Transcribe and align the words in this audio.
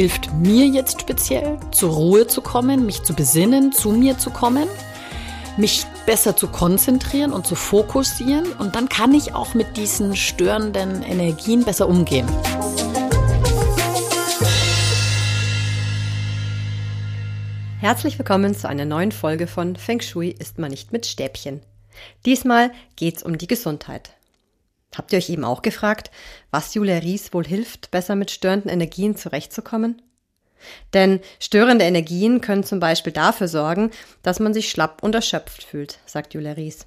hilft 0.00 0.32
mir 0.32 0.64
jetzt 0.64 1.02
speziell, 1.02 1.58
zur 1.72 1.90
Ruhe 1.92 2.26
zu 2.26 2.40
kommen, 2.40 2.86
mich 2.86 3.02
zu 3.02 3.12
besinnen, 3.12 3.70
zu 3.70 3.90
mir 3.90 4.16
zu 4.16 4.30
kommen, 4.30 4.66
mich 5.58 5.84
besser 6.06 6.34
zu 6.34 6.48
konzentrieren 6.48 7.34
und 7.34 7.46
zu 7.46 7.54
fokussieren. 7.54 8.50
Und 8.54 8.74
dann 8.76 8.88
kann 8.88 9.12
ich 9.12 9.34
auch 9.34 9.52
mit 9.52 9.76
diesen 9.76 10.16
störenden 10.16 11.02
Energien 11.02 11.64
besser 11.64 11.86
umgehen. 11.86 12.26
Herzlich 17.80 18.18
willkommen 18.18 18.54
zu 18.54 18.70
einer 18.70 18.86
neuen 18.86 19.12
Folge 19.12 19.46
von 19.46 19.76
Feng 19.76 20.00
Shui 20.00 20.30
ist 20.30 20.58
man 20.58 20.70
nicht 20.70 20.92
mit 20.92 21.04
Stäbchen. 21.04 21.60
Diesmal 22.24 22.72
geht's 22.96 23.22
um 23.22 23.36
die 23.36 23.48
Gesundheit. 23.48 24.12
Habt 25.00 25.14
ihr 25.14 25.16
euch 25.16 25.30
eben 25.30 25.46
auch 25.46 25.62
gefragt, 25.62 26.10
was 26.50 26.74
Julia 26.74 26.98
Ries 26.98 27.32
wohl 27.32 27.46
hilft, 27.46 27.90
besser 27.90 28.16
mit 28.16 28.30
störenden 28.30 28.70
Energien 28.70 29.16
zurechtzukommen? 29.16 30.02
Denn 30.92 31.20
störende 31.38 31.86
Energien 31.86 32.42
können 32.42 32.64
zum 32.64 32.80
Beispiel 32.80 33.14
dafür 33.14 33.48
sorgen, 33.48 33.92
dass 34.22 34.40
man 34.40 34.52
sich 34.52 34.68
schlapp 34.68 35.02
und 35.02 35.14
erschöpft 35.14 35.62
fühlt, 35.62 36.00
sagt 36.04 36.34
Julia 36.34 36.52
Ries. 36.52 36.80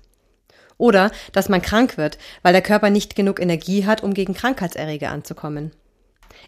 Oder 0.77 1.09
dass 1.31 1.49
man 1.49 1.63
krank 1.63 1.97
wird, 1.97 2.19
weil 2.43 2.53
der 2.53 2.61
Körper 2.61 2.91
nicht 2.91 3.15
genug 3.15 3.39
Energie 3.39 3.87
hat, 3.87 4.03
um 4.03 4.13
gegen 4.13 4.35
Krankheitserreger 4.35 5.09
anzukommen. 5.09 5.71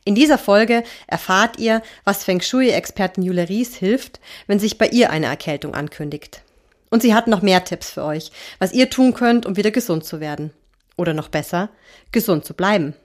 In 0.03 0.13
dieser 0.13 0.37
Folge 0.37 0.83
erfahrt 1.07 1.57
ihr, 1.57 1.81
was 2.03 2.23
Feng 2.23 2.41
Shui-Experten 2.41 3.23
Julia 3.23 3.45
Ries 3.45 3.73
hilft, 3.75 4.19
wenn 4.45 4.59
sich 4.59 4.77
bei 4.77 4.89
ihr 4.89 5.09
eine 5.09 5.25
Erkältung 5.25 5.73
ankündigt. 5.73 6.43
Und 6.91 7.01
sie 7.01 7.15
hat 7.15 7.25
noch 7.25 7.41
mehr 7.41 7.63
Tipps 7.63 7.89
für 7.89 8.03
euch, 8.03 8.29
was 8.59 8.71
ihr 8.71 8.91
tun 8.91 9.15
könnt, 9.15 9.47
um 9.47 9.57
wieder 9.57 9.71
gesund 9.71 10.05
zu 10.05 10.19
werden. 10.19 10.53
Oder 10.97 11.13
noch 11.13 11.29
besser, 11.29 11.69
gesund 12.11 12.45
zu 12.45 12.53
bleiben. 12.53 12.95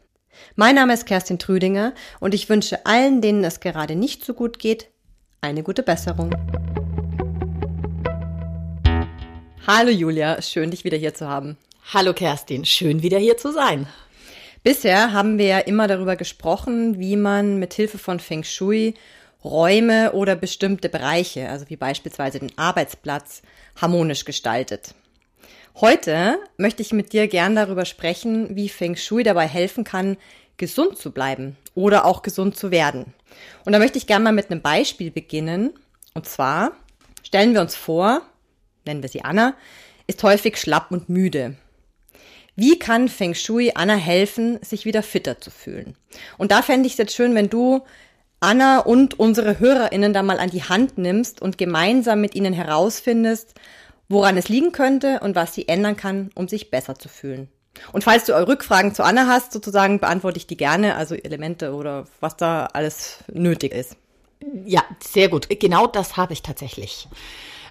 Mein 0.55 0.77
Name 0.77 0.95
ist 0.95 1.07
Kerstin 1.07 1.39
Trüdinger 1.39 1.93
und 2.21 2.35
ich 2.35 2.49
wünsche 2.49 2.87
allen, 2.87 3.21
denen 3.21 3.45
es 3.45 3.61
gerade 3.61 3.97
nicht 3.97 4.25
so 4.25 4.35
gut 4.35 4.59
geht, 4.59 4.89
eine 5.41 5.63
gute 5.63 5.83
Besserung. 5.83 6.35
Hallo 9.67 9.91
Julia, 9.91 10.41
schön 10.43 10.71
dich 10.71 10.85
wieder 10.85 10.97
hier 10.97 11.15
zu 11.15 11.29
haben. 11.29 11.57
Hallo 11.93 12.13
Kerstin, 12.13 12.65
schön 12.65 13.03
wieder 13.03 13.19
hier 13.19 13.37
zu 13.37 13.53
sein. 13.53 13.87
Bisher 14.63 15.13
haben 15.13 15.39
wir 15.39 15.47
ja 15.47 15.59
immer 15.59 15.89
darüber 15.89 16.17
gesprochen, 16.17 16.99
wie 16.99 17.17
man 17.17 17.59
mit 17.59 17.75
Hilfe 17.75 17.99
von 17.99 18.21
Feng 18.21 18.45
Shui 18.45 18.95
Räume 19.43 20.13
oder 20.13 20.37
bestimmte 20.37 20.89
Bereiche, 20.89 21.49
also 21.49 21.69
wie 21.71 21.77
beispielsweise 21.77 22.41
den 22.41 22.57
Arbeitsplatz, 22.59 23.43
harmonisch 23.81 24.25
gestaltet. 24.25 24.95
Heute 25.77 26.39
möchte 26.57 26.83
ich 26.83 26.93
mit 26.93 27.13
dir 27.13 27.29
gern 27.29 27.55
darüber 27.55 27.85
sprechen, 27.85 28.57
wie 28.57 28.69
Feng 28.69 28.97
Shui 28.97 29.23
dabei 29.23 29.47
helfen 29.47 29.85
kann, 29.85 30.17
gesund 30.57 30.99
zu 30.99 31.11
bleiben 31.11 31.57
oder 31.75 32.05
auch 32.05 32.23
gesund 32.23 32.57
zu 32.57 32.71
werden. 32.71 33.15
Und 33.65 33.73
da 33.73 33.79
möchte 33.79 33.97
ich 33.97 34.07
gern 34.07 34.23
mal 34.23 34.33
mit 34.33 34.51
einem 34.51 34.61
Beispiel 34.61 35.11
beginnen. 35.11 35.73
Und 36.13 36.29
zwar 36.29 36.73
stellen 37.23 37.55
wir 37.55 37.61
uns 37.61 37.77
vor, 37.77 38.23
nennen 38.85 39.03
wir 39.03 39.09
sie 39.09 39.25
Anna, 39.25 39.55
ist 40.07 40.23
häufig 40.23 40.57
schlapp 40.57 40.91
und 40.91 41.09
müde. 41.09 41.57
Wie 42.57 42.79
kann 42.79 43.09
Feng 43.09 43.35
Shui 43.35 43.73
Anna 43.75 43.95
helfen, 43.95 44.59
sich 44.63 44.85
wieder 44.85 45.03
fitter 45.03 45.41
zu 45.41 45.51
fühlen? 45.51 45.97
Und 46.37 46.51
da 46.51 46.63
fände 46.63 46.87
ich 46.87 46.95
es 46.95 46.99
jetzt 46.99 47.15
schön, 47.15 47.35
wenn 47.35 47.49
du 47.49 47.83
Anna 48.41 48.81
und 48.81 49.19
unsere 49.19 49.61
HörerInnen 49.61 50.13
da 50.13 50.23
mal 50.23 50.41
an 50.41 50.51
die 50.51 50.65
Hand 50.65 50.99
nimmst 50.99 51.41
und 51.41 51.59
gemeinsam 51.59 52.21
mit 52.21 52.35
ihnen 52.35 52.53
herausfindest, 52.53 53.55
woran 54.11 54.37
es 54.37 54.49
liegen 54.49 54.73
könnte 54.73 55.21
und 55.21 55.35
was 55.35 55.55
sie 55.55 55.69
ändern 55.69 55.97
kann, 55.97 56.31
um 56.35 56.49
sich 56.49 56.71
besser 56.71 56.97
zu 56.97 57.09
fühlen. 57.09 57.49
Und 57.93 58.05
falls 58.05 58.25
du 58.25 58.33
Rückfragen 58.33 58.95
zu 58.95 59.05
Anna 59.05 59.27
hast, 59.27 59.53
sozusagen, 59.53 60.01
beantworte 60.01 60.37
ich 60.37 60.47
die 60.47 60.57
gerne, 60.57 60.97
also 60.97 61.15
Elemente 61.15 61.73
oder 61.73 62.05
was 62.19 62.37
da 62.37 62.67
alles 62.67 63.25
nötig 63.33 63.73
ist. 63.73 63.97
Ja, 64.67 64.83
sehr 65.01 65.29
gut. 65.29 65.49
Genau 65.49 65.87
das 65.87 66.17
habe 66.17 66.33
ich 66.33 66.43
tatsächlich. 66.43 67.09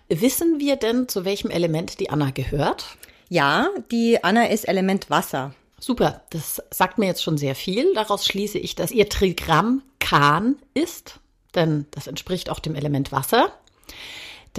Wissen 0.07 0.59
wir 0.59 0.77
denn, 0.77 1.07
zu 1.09 1.25
welchem 1.25 1.51
Element 1.51 1.99
die 1.99 2.09
Anna 2.09 2.31
gehört? 2.31 2.85
Ja, 3.27 3.69
die 3.91 4.23
Anna 4.23 4.47
ist 4.47 4.67
Element 4.67 5.09
Wasser. 5.09 5.53
Super, 5.79 6.23
das 6.29 6.63
sagt 6.71 6.97
mir 6.97 7.07
jetzt 7.07 7.21
schon 7.23 7.37
sehr 7.37 7.55
viel. 7.55 7.93
Daraus 7.93 8.25
schließe 8.25 8.57
ich, 8.57 8.75
dass 8.75 8.91
ihr 8.91 9.09
Trigramm 9.09 9.83
Kahn 9.99 10.55
ist, 10.73 11.19
denn 11.53 11.85
das 11.91 12.07
entspricht 12.07 12.49
auch 12.49 12.59
dem 12.59 12.75
Element 12.75 13.11
Wasser. 13.11 13.51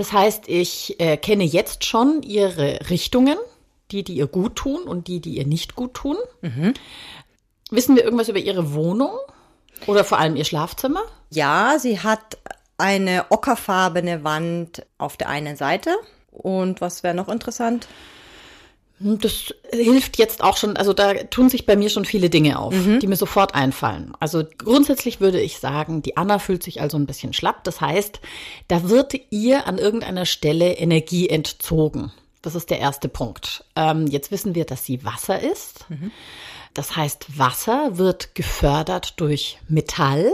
Das 0.01 0.15
heißt, 0.15 0.49
ich 0.49 0.99
äh, 0.99 1.19
kenne 1.19 1.45
jetzt 1.45 1.85
schon 1.85 2.23
ihre 2.23 2.89
Richtungen, 2.89 3.37
die, 3.91 4.03
die 4.03 4.15
ihr 4.15 4.29
gut 4.29 4.57
tun 4.57 4.85
und 4.85 5.09
die, 5.09 5.21
die 5.21 5.37
ihr 5.37 5.47
nicht 5.47 5.75
gut 5.75 5.93
tun. 5.93 6.17
Mhm. 6.41 6.73
Wissen 7.71 7.97
wir 7.97 8.05
irgendwas 8.05 8.31
über 8.31 8.39
ihre 8.39 8.73
Wohnung 8.73 9.11
oder 9.87 10.03
vor 10.03 10.19
allem 10.19 10.37
ihr 10.37 10.47
Schlafzimmer? 10.47 11.03
Ja, 11.29 11.79
sie 11.79 12.01
hat 12.01 12.39
eine 12.79 13.27
ockerfarbene 13.29 14.25
Wand 14.25 14.87
auf 14.97 15.19
der 15.19 15.29
einen 15.29 15.57
Seite. 15.57 15.95
Und 16.31 16.81
was 16.81 17.03
wäre 17.03 17.15
noch 17.15 17.29
interessant? 17.29 17.87
Hm, 19.01 19.19
das 19.19 19.55
hilft 19.73 20.19
jetzt 20.19 20.43
auch 20.43 20.57
schon, 20.57 20.77
also 20.77 20.93
da 20.93 21.15
tun 21.15 21.49
sich 21.49 21.67
bei 21.67 21.77
mir 21.77 21.91
schon 21.91 22.05
viele 22.05 22.31
Dinge 22.31 22.59
auf, 22.59 22.75
mhm. 22.75 23.01
die 23.01 23.07
mir 23.07 23.17
sofort 23.17 23.55
einfallen. 23.55 24.13
Also 24.21 24.45
grundsätzlich 24.59 25.21
würde 25.21 25.41
ich 25.41 25.59
sagen, 25.59 26.03
die 26.03 26.17
Anna 26.17 26.39
fühlt 26.39 26.63
sich 26.63 26.81
also 26.81 26.99
ein 26.99 27.07
bisschen 27.07 27.33
schlapp. 27.33 27.65
Das 27.65 27.81
heißt, 27.81 28.21
da 28.69 28.89
wird 28.89 29.15
ihr 29.31 29.67
an 29.67 29.79
irgendeiner 29.79 30.27
Stelle 30.27 30.73
Energie 30.75 31.29
entzogen. 31.29 32.13
Das 32.43 32.55
ist 32.55 32.71
der 32.71 32.79
erste 32.79 33.09
Punkt. 33.09 33.65
Ähm, 33.77 34.07
jetzt 34.07 34.31
wissen 34.31 34.55
wir, 34.55 34.65
dass 34.65 34.85
sie 34.85 35.05
Wasser 35.05 35.41
ist. 35.41 35.89
Mhm. 35.91 36.11
Das 36.75 36.97
heißt, 36.97 37.39
Wasser 37.39 37.99
wird 37.99 38.35
gefördert 38.35 39.15
durch 39.17 39.59
Metall. 39.69 40.33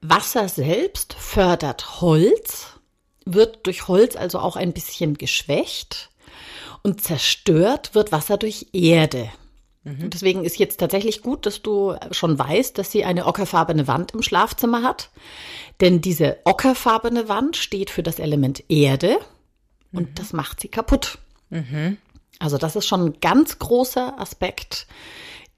Wasser 0.00 0.48
selbst 0.48 1.14
fördert 1.14 2.00
Holz, 2.00 2.78
wird 3.24 3.66
durch 3.66 3.88
Holz 3.88 4.14
also 4.16 4.38
auch 4.38 4.56
ein 4.56 4.72
bisschen 4.72 5.18
geschwächt. 5.18 6.10
Und 6.86 7.00
zerstört 7.00 7.96
wird 7.96 8.12
Wasser 8.12 8.36
durch 8.36 8.68
Erde. 8.72 9.28
Mhm. 9.82 10.08
Deswegen 10.08 10.44
ist 10.44 10.56
jetzt 10.56 10.78
tatsächlich 10.78 11.20
gut, 11.20 11.44
dass 11.44 11.60
du 11.60 11.96
schon 12.12 12.38
weißt, 12.38 12.78
dass 12.78 12.92
sie 12.92 13.04
eine 13.04 13.26
ockerfarbene 13.26 13.88
Wand 13.88 14.14
im 14.14 14.22
Schlafzimmer 14.22 14.84
hat. 14.84 15.10
Denn 15.80 16.00
diese 16.00 16.36
ockerfarbene 16.44 17.28
Wand 17.28 17.56
steht 17.56 17.90
für 17.90 18.04
das 18.04 18.20
Element 18.20 18.62
Erde 18.68 19.18
und 19.92 20.10
mhm. 20.10 20.14
das 20.14 20.32
macht 20.32 20.60
sie 20.60 20.68
kaputt. 20.68 21.18
Mhm. 21.50 21.96
Also 22.38 22.56
das 22.56 22.76
ist 22.76 22.86
schon 22.86 23.06
ein 23.06 23.20
ganz 23.20 23.58
großer 23.58 24.20
Aspekt, 24.20 24.86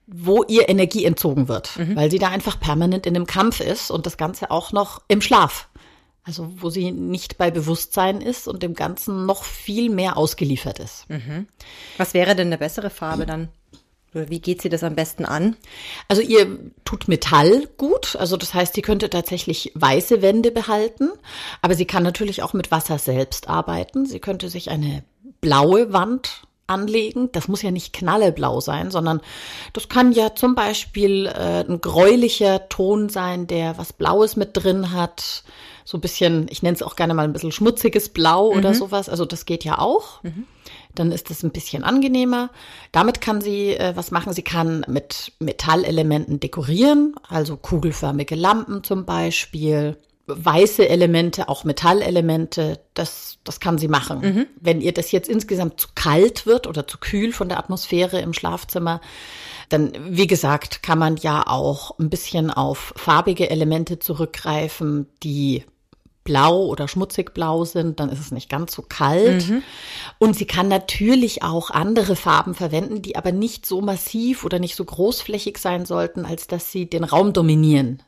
wo 0.07 0.41
ihr 0.45 0.67
Energie 0.67 1.05
entzogen 1.05 1.47
wird, 1.47 1.77
mhm. 1.77 1.95
weil 1.95 2.09
sie 2.09 2.17
da 2.17 2.29
einfach 2.29 2.59
permanent 2.59 3.05
in 3.05 3.15
einem 3.15 3.27
Kampf 3.27 3.59
ist 3.59 3.91
und 3.91 4.07
das 4.07 4.17
Ganze 4.17 4.49
auch 4.49 4.71
noch 4.71 5.03
im 5.07 5.21
Schlaf. 5.21 5.69
Also 6.29 6.47
wo 6.57 6.69
sie 6.69 6.91
nicht 6.91 7.39
bei 7.39 7.49
Bewusstsein 7.49 8.21
ist 8.21 8.47
und 8.47 8.61
dem 8.61 8.75
Ganzen 8.75 9.25
noch 9.25 9.43
viel 9.43 9.89
mehr 9.89 10.15
ausgeliefert 10.15 10.77
ist. 10.77 11.09
Mhm. 11.09 11.47
Was 11.97 12.13
wäre 12.13 12.35
denn 12.35 12.49
eine 12.49 12.59
bessere 12.59 12.91
Farbe 12.91 13.25
dann? 13.25 13.49
Wie 14.13 14.39
geht 14.39 14.61
sie 14.61 14.69
das 14.69 14.83
am 14.83 14.93
besten 14.93 15.25
an? 15.25 15.55
Also 16.07 16.21
ihr 16.21 16.59
tut 16.85 17.07
Metall 17.07 17.67
gut, 17.77 18.15
also 18.15 18.37
das 18.37 18.53
heißt, 18.53 18.75
sie 18.75 18.83
könnte 18.83 19.09
tatsächlich 19.09 19.71
weiße 19.73 20.21
Wände 20.21 20.51
behalten, 20.51 21.09
aber 21.63 21.73
sie 21.73 21.85
kann 21.85 22.03
natürlich 22.03 22.43
auch 22.43 22.53
mit 22.53 22.69
Wasser 22.69 22.99
selbst 22.99 23.49
arbeiten. 23.49 24.05
Sie 24.05 24.19
könnte 24.19 24.49
sich 24.49 24.69
eine 24.69 25.03
blaue 25.41 25.93
Wand 25.93 26.43
anlegen. 26.69 27.29
Das 27.31 27.47
muss 27.47 27.61
ja 27.61 27.71
nicht 27.71 27.93
knalleblau 27.93 28.61
sein, 28.61 28.91
sondern 28.91 29.21
das 29.73 29.89
kann 29.89 30.11
ja 30.11 30.35
zum 30.35 30.55
Beispiel 30.55 31.27
äh, 31.27 31.65
ein 31.67 31.81
gräulicher 31.81 32.69
Ton 32.69 33.09
sein, 33.09 33.47
der 33.47 33.77
was 33.77 33.93
Blaues 33.93 34.35
mit 34.35 34.51
drin 34.53 34.91
hat 34.91 35.43
so 35.89 35.97
ein 35.97 36.01
bisschen, 36.01 36.45
ich 36.51 36.61
nenne 36.61 36.75
es 36.75 36.83
auch 36.83 36.95
gerne 36.95 37.15
mal 37.15 37.23
ein 37.23 37.33
bisschen 37.33 37.51
schmutziges 37.51 38.09
Blau 38.09 38.51
mhm. 38.51 38.59
oder 38.59 38.75
sowas. 38.75 39.09
Also 39.09 39.25
das 39.25 39.45
geht 39.45 39.63
ja 39.63 39.79
auch. 39.79 40.21
Mhm. 40.21 40.45
Dann 40.93 41.11
ist 41.11 41.31
es 41.31 41.41
ein 41.41 41.49
bisschen 41.49 41.83
angenehmer. 41.83 42.51
Damit 42.91 43.21
kann 43.21 43.41
sie 43.41 43.71
äh, 43.71 43.95
was 43.95 44.11
machen. 44.11 44.31
Sie 44.31 44.43
kann 44.43 44.85
mit 44.87 45.31
Metallelementen 45.39 46.39
dekorieren, 46.39 47.15
also 47.27 47.57
kugelförmige 47.57 48.35
Lampen 48.35 48.83
zum 48.83 49.05
Beispiel 49.05 49.97
weiße 50.29 50.87
Elemente, 50.87 51.49
auch 51.49 51.63
Metallelemente, 51.63 52.79
das, 52.93 53.39
das 53.43 53.59
kann 53.59 53.77
sie 53.77 53.87
machen. 53.87 54.19
Mhm. 54.21 54.47
Wenn 54.59 54.81
ihr 54.81 54.93
das 54.93 55.11
jetzt 55.11 55.29
insgesamt 55.29 55.79
zu 55.79 55.89
kalt 55.95 56.45
wird 56.45 56.67
oder 56.67 56.87
zu 56.87 56.97
kühl 56.97 57.33
von 57.33 57.49
der 57.49 57.59
Atmosphäre 57.59 58.19
im 58.19 58.33
Schlafzimmer, 58.33 59.01
dann, 59.69 59.93
wie 60.09 60.27
gesagt, 60.27 60.83
kann 60.83 60.99
man 60.99 61.17
ja 61.17 61.45
auch 61.45 61.97
ein 61.99 62.09
bisschen 62.09 62.51
auf 62.51 62.93
farbige 62.95 63.49
Elemente 63.49 63.99
zurückgreifen, 63.99 65.07
die 65.23 65.63
blau 66.23 66.65
oder 66.65 66.87
schmutzig 66.87 67.33
blau 67.33 67.65
sind, 67.65 67.99
dann 67.99 68.09
ist 68.09 68.19
es 68.19 68.31
nicht 68.31 68.49
ganz 68.49 68.73
so 68.73 68.83
kalt. 68.87 69.49
Mhm. 69.49 69.63
Und 70.19 70.35
sie 70.35 70.45
kann 70.45 70.67
natürlich 70.67 71.41
auch 71.41 71.71
andere 71.71 72.15
Farben 72.15 72.53
verwenden, 72.53 73.01
die 73.01 73.15
aber 73.15 73.31
nicht 73.31 73.65
so 73.65 73.81
massiv 73.81 74.43
oder 74.43 74.59
nicht 74.59 74.75
so 74.75 74.85
großflächig 74.85 75.57
sein 75.57 75.85
sollten, 75.85 76.25
als 76.25 76.45
dass 76.45 76.71
sie 76.71 76.87
den 76.87 77.03
Raum 77.03 77.33
dominieren. 77.33 78.03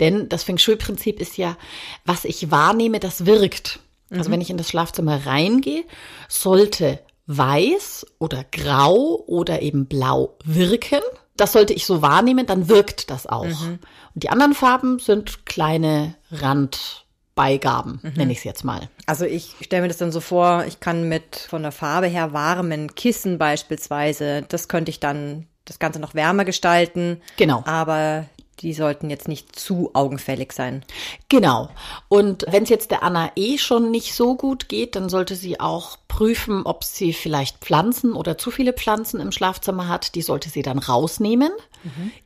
Denn 0.00 0.28
das 0.28 0.44
Feng 0.44 0.58
Shui-Prinzip 0.58 1.20
ist 1.20 1.36
ja, 1.36 1.56
was 2.04 2.24
ich 2.24 2.50
wahrnehme, 2.50 3.00
das 3.00 3.26
wirkt. 3.26 3.80
Also 4.10 4.28
mhm. 4.28 4.34
wenn 4.34 4.40
ich 4.40 4.50
in 4.50 4.56
das 4.56 4.68
Schlafzimmer 4.68 5.26
reingehe, 5.26 5.84
sollte 6.28 7.00
weiß 7.26 8.06
oder 8.18 8.44
grau 8.50 9.22
oder 9.26 9.62
eben 9.62 9.86
blau 9.86 10.36
wirken 10.44 11.02
das 11.40 11.52
sollte 11.52 11.72
ich 11.72 11.86
so 11.86 12.02
wahrnehmen, 12.02 12.46
dann 12.46 12.68
wirkt 12.68 13.10
das 13.10 13.26
auch. 13.26 13.44
Und 13.44 13.80
die 14.14 14.28
anderen 14.28 14.54
Farben 14.54 14.98
sind 14.98 15.46
kleine 15.46 16.14
Randbeigaben, 16.30 18.00
nenne 18.14 18.32
ich 18.32 18.38
es 18.38 18.44
jetzt 18.44 18.64
mal. 18.64 18.88
Also 19.06 19.24
ich 19.24 19.54
stelle 19.62 19.82
mir 19.82 19.88
das 19.88 19.96
dann 19.96 20.12
so 20.12 20.20
vor, 20.20 20.64
ich 20.66 20.80
kann 20.80 21.08
mit 21.08 21.36
von 21.36 21.62
der 21.62 21.72
Farbe 21.72 22.08
her 22.08 22.32
warmen 22.32 22.94
Kissen 22.94 23.38
beispielsweise, 23.38 24.44
das 24.48 24.68
könnte 24.68 24.90
ich 24.90 25.00
dann 25.00 25.46
das 25.64 25.78
Ganze 25.78 26.00
noch 26.00 26.14
wärmer 26.14 26.44
gestalten. 26.44 27.22
Genau. 27.36 27.62
Aber 27.64 28.26
die 28.62 28.74
sollten 28.74 29.10
jetzt 29.10 29.28
nicht 29.28 29.58
zu 29.58 29.90
augenfällig 29.94 30.52
sein. 30.52 30.84
Genau. 31.28 31.68
Und 32.08 32.44
wenn 32.48 32.64
es 32.64 32.68
jetzt 32.68 32.90
der 32.90 33.02
Anna 33.02 33.32
eh 33.36 33.58
schon 33.58 33.90
nicht 33.90 34.14
so 34.14 34.36
gut 34.36 34.68
geht, 34.68 34.96
dann 34.96 35.08
sollte 35.08 35.34
sie 35.34 35.60
auch 35.60 35.96
prüfen, 36.08 36.62
ob 36.64 36.84
sie 36.84 37.12
vielleicht 37.12 37.58
Pflanzen 37.58 38.12
oder 38.12 38.36
zu 38.36 38.50
viele 38.50 38.72
Pflanzen 38.72 39.20
im 39.20 39.32
Schlafzimmer 39.32 39.88
hat. 39.88 40.14
Die 40.14 40.22
sollte 40.22 40.50
sie 40.50 40.62
dann 40.62 40.78
rausnehmen, 40.78 41.52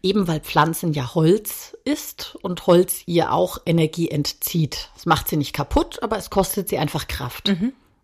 eben 0.03 0.27
weil 0.27 0.41
Pflanzen 0.41 0.93
ja 0.93 1.15
Holz 1.15 1.77
ist 1.85 2.37
und 2.43 2.67
Holz 2.67 3.03
ihr 3.07 3.33
auch 3.33 3.59
Energie 3.67 4.11
entzieht. 4.11 4.91
Das 4.95 5.07
macht 5.07 5.29
sie 5.29 5.37
nicht 5.37 5.53
kaputt, 5.53 6.03
aber 6.03 6.17
es 6.17 6.31
kostet 6.31 6.69
sie 6.69 6.79
einfach 6.79 7.07
Kraft. 7.07 7.49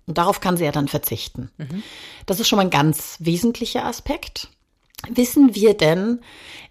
Und 0.06 0.18
darauf 0.18 0.40
kann 0.40 0.56
sie 0.56 0.64
ja 0.64 0.72
dann 0.72 0.88
verzichten. 0.88 1.50
Das 2.26 2.40
ist 2.40 2.48
schon 2.48 2.56
mal 2.56 2.64
ein 2.64 2.70
ganz 2.70 3.16
wesentlicher 3.20 3.84
Aspekt. 3.84 4.48
Wissen 5.08 5.54
wir 5.54 5.74
denn, 5.74 6.20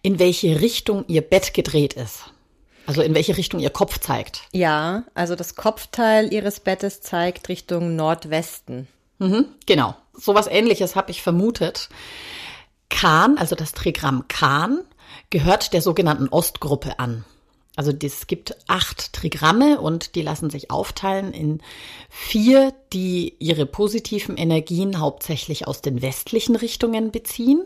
in 0.01 0.19
welche 0.19 0.61
Richtung 0.61 1.05
ihr 1.07 1.21
Bett 1.21 1.53
gedreht 1.53 1.93
ist? 1.93 2.25
Also 2.85 3.01
in 3.01 3.13
welche 3.13 3.37
Richtung 3.37 3.59
ihr 3.59 3.69
Kopf 3.69 3.99
zeigt? 3.99 4.41
Ja, 4.51 5.03
also 5.13 5.35
das 5.35 5.55
Kopfteil 5.55 6.33
ihres 6.33 6.59
Bettes 6.59 7.01
zeigt 7.01 7.47
Richtung 7.49 7.95
Nordwesten. 7.95 8.87
Mhm, 9.19 9.45
genau. 9.65 9.95
Sowas 10.13 10.47
ähnliches 10.47 10.95
habe 10.95 11.11
ich 11.11 11.21
vermutet. 11.21 11.89
Kahn, 12.89 13.37
also 13.37 13.55
das 13.55 13.73
Trigramm 13.73 14.27
Kahn, 14.27 14.79
gehört 15.29 15.73
der 15.73 15.81
sogenannten 15.81 16.29
Ostgruppe 16.29 16.99
an. 16.99 17.25
Also 17.79 17.93
es 18.03 18.27
gibt 18.27 18.57
acht 18.67 19.13
Trigramme 19.13 19.79
und 19.79 20.15
die 20.15 20.21
lassen 20.21 20.49
sich 20.49 20.69
aufteilen 20.69 21.31
in 21.31 21.61
vier, 22.09 22.73
die 22.91 23.35
ihre 23.39 23.65
positiven 23.65 24.35
Energien 24.35 24.99
hauptsächlich 24.99 25.65
aus 25.65 25.81
den 25.81 26.01
westlichen 26.01 26.57
Richtungen 26.57 27.11
beziehen 27.11 27.65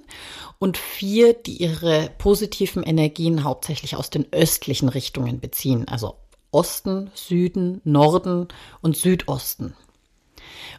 und 0.60 0.77
vier, 0.77 1.33
die 1.33 1.57
ihre 1.63 2.12
positiven 2.19 2.83
Energien 2.83 3.44
hauptsächlich 3.44 3.95
aus 3.95 4.12
den 4.12 4.31
östlichen 4.31 4.88
Richtungen 4.88 5.39
beziehen. 5.39 5.88
Also 5.88 6.18
Osten, 6.51 7.09
Süden, 7.16 7.81
Norden 7.83 8.50
und 8.83 8.95
Südosten. 8.95 9.74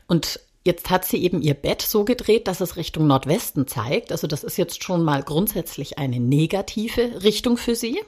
Und 0.06 0.38
jetzt 0.62 0.90
hat 0.90 1.06
sie 1.06 1.16
eben 1.16 1.42
ihr 1.42 1.54
Bett 1.54 1.82
so 1.82 2.04
gedreht, 2.04 2.46
dass 2.46 2.60
es 2.60 2.76
Richtung 2.76 3.08
Nordwesten 3.08 3.66
zeigt. 3.66 4.12
Also 4.12 4.28
das 4.28 4.44
ist 4.44 4.58
jetzt 4.58 4.84
schon 4.84 5.02
mal 5.02 5.24
grundsätzlich 5.24 5.98
eine 5.98 6.20
negative 6.20 7.24
Richtung 7.24 7.56
für 7.56 7.74
sie. 7.74 8.00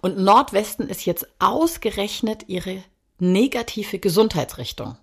Und 0.00 0.18
Nordwesten 0.18 0.88
ist 0.88 1.04
jetzt 1.06 1.26
ausgerechnet 1.38 2.44
ihre 2.48 2.82
negative 3.18 3.98
Gesundheitsrichtung. 3.98 4.96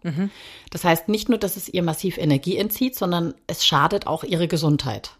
Das 0.69 0.83
heißt 0.83 1.07
nicht 1.07 1.29
nur, 1.29 1.37
dass 1.37 1.57
es 1.57 1.69
ihr 1.69 1.81
massiv 1.81 2.17
Energie 2.17 2.57
entzieht, 2.57 2.95
sondern 2.95 3.33
es 3.47 3.65
schadet 3.65 4.05
auch 4.05 4.23
ihre 4.23 4.47
Gesundheit. 4.47 5.11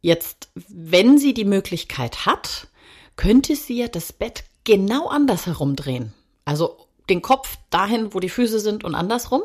Jetzt, 0.00 0.50
wenn 0.68 1.18
sie 1.18 1.34
die 1.34 1.44
Möglichkeit 1.44 2.24
hat, 2.24 2.68
könnte 3.16 3.56
sie 3.56 3.78
ja 3.78 3.88
das 3.88 4.12
Bett 4.12 4.44
genau 4.62 5.08
anders 5.08 5.46
herumdrehen. 5.46 6.14
Also 6.44 6.86
den 7.10 7.20
Kopf 7.20 7.58
dahin, 7.70 8.14
wo 8.14 8.20
die 8.20 8.28
Füße 8.28 8.60
sind 8.60 8.84
und 8.84 8.94
andersrum. 8.94 9.42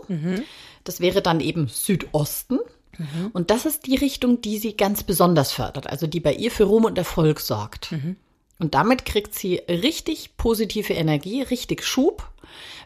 Das 0.83 0.99
wäre 0.99 1.21
dann 1.23 1.39
eben 1.39 1.67
Südosten. 1.69 2.59
Und 3.33 3.49
das 3.49 3.65
ist 3.65 3.87
die 3.87 3.95
Richtung, 3.95 4.41
die 4.41 4.59
sie 4.59 4.77
ganz 4.77 5.03
besonders 5.03 5.51
fördert, 5.51 5.87
also 5.87 6.05
die 6.05 6.19
bei 6.19 6.33
ihr 6.35 6.51
für 6.51 6.65
Ruhm 6.65 6.85
und 6.85 6.97
Erfolg 6.99 7.39
sorgt. 7.39 7.91
Und 8.59 8.75
damit 8.75 9.05
kriegt 9.05 9.35
sie 9.35 9.61
richtig 9.67 10.37
positive 10.37 10.93
Energie, 10.93 11.41
richtig 11.41 11.83
Schub. 11.83 12.29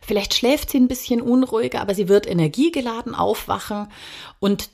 Vielleicht 0.02 0.34
schläft 0.34 0.72
sie 0.72 0.80
ein 0.80 0.88
bisschen 0.88 1.22
unruhiger, 1.22 1.82
aber 1.82 1.94
sie 1.94 2.08
wird 2.08 2.28
energiegeladen 2.28 3.16
aufwachen 3.16 3.88
und 4.40 4.70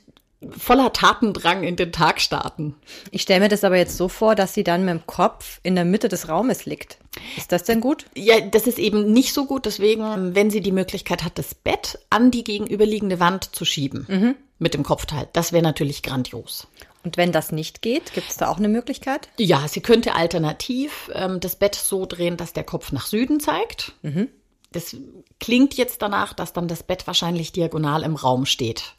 voller 0.56 0.92
Tatendrang 0.92 1.62
in 1.62 1.76
den 1.76 1.92
Tag 1.92 2.20
starten. 2.20 2.74
Ich 3.10 3.22
stelle 3.22 3.40
mir 3.40 3.48
das 3.48 3.64
aber 3.64 3.76
jetzt 3.76 3.96
so 3.96 4.08
vor, 4.08 4.34
dass 4.34 4.54
sie 4.54 4.64
dann 4.64 4.84
mit 4.84 4.94
dem 4.94 5.06
Kopf 5.06 5.58
in 5.62 5.74
der 5.74 5.84
Mitte 5.84 6.08
des 6.08 6.28
Raumes 6.28 6.66
liegt. 6.66 6.98
Ist 7.36 7.52
das 7.52 7.64
denn 7.64 7.80
gut? 7.80 8.06
Ja, 8.14 8.40
das 8.40 8.66
ist 8.66 8.78
eben 8.78 9.12
nicht 9.12 9.32
so 9.32 9.46
gut. 9.46 9.66
Deswegen, 9.66 10.34
wenn 10.34 10.50
sie 10.50 10.60
die 10.60 10.72
Möglichkeit 10.72 11.24
hat, 11.24 11.38
das 11.38 11.54
Bett 11.54 11.98
an 12.10 12.30
die 12.30 12.44
gegenüberliegende 12.44 13.20
Wand 13.20 13.54
zu 13.54 13.64
schieben 13.64 14.36
mit 14.58 14.74
dem 14.74 14.82
Kopfteil, 14.82 15.28
das 15.32 15.52
wäre 15.52 15.62
natürlich 15.62 16.02
grandios. 16.02 16.68
Und 17.04 17.16
wenn 17.18 17.32
das 17.32 17.52
nicht 17.52 17.82
geht, 17.82 18.12
gibt 18.14 18.30
es 18.30 18.36
da 18.38 18.48
auch 18.48 18.56
eine 18.58 18.68
Möglichkeit? 18.68 19.28
Ja, 19.38 19.68
sie 19.68 19.80
könnte 19.82 20.14
alternativ 20.14 21.10
ähm, 21.14 21.38
das 21.38 21.56
Bett 21.56 21.74
so 21.74 22.06
drehen, 22.06 22.36
dass 22.36 22.52
der 22.54 22.64
Kopf 22.64 22.92
nach 22.92 23.06
Süden 23.06 23.40
zeigt. 23.40 23.92
Das 24.72 24.96
klingt 25.38 25.74
jetzt 25.74 26.02
danach, 26.02 26.32
dass 26.32 26.52
dann 26.52 26.66
das 26.66 26.82
Bett 26.82 27.06
wahrscheinlich 27.06 27.52
diagonal 27.52 28.02
im 28.02 28.16
Raum 28.16 28.46
steht. 28.46 28.94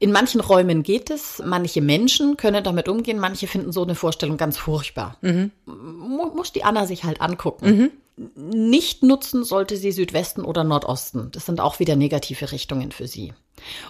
In 0.00 0.10
manchen 0.10 0.40
Räumen 0.40 0.82
geht 0.82 1.10
es, 1.10 1.40
manche 1.46 1.80
Menschen 1.80 2.36
können 2.36 2.64
damit 2.64 2.88
umgehen, 2.88 3.20
manche 3.20 3.46
finden 3.46 3.70
so 3.70 3.84
eine 3.84 3.94
Vorstellung 3.94 4.36
ganz 4.36 4.58
furchtbar. 4.58 5.16
Mu- 5.64 6.32
Muss 6.34 6.50
die 6.52 6.64
Anna 6.64 6.86
sich 6.86 7.04
halt 7.04 7.20
angucken. 7.20 7.92
Nicht 8.34 9.02
nutzen 9.02 9.44
sollte 9.44 9.76
sie 9.76 9.92
Südwesten 9.92 10.44
oder 10.44 10.64
Nordosten. 10.64 11.30
Das 11.32 11.46
sind 11.46 11.60
auch 11.60 11.78
wieder 11.78 11.96
negative 11.96 12.52
Richtungen 12.52 12.92
für 12.92 13.06
sie. 13.06 13.32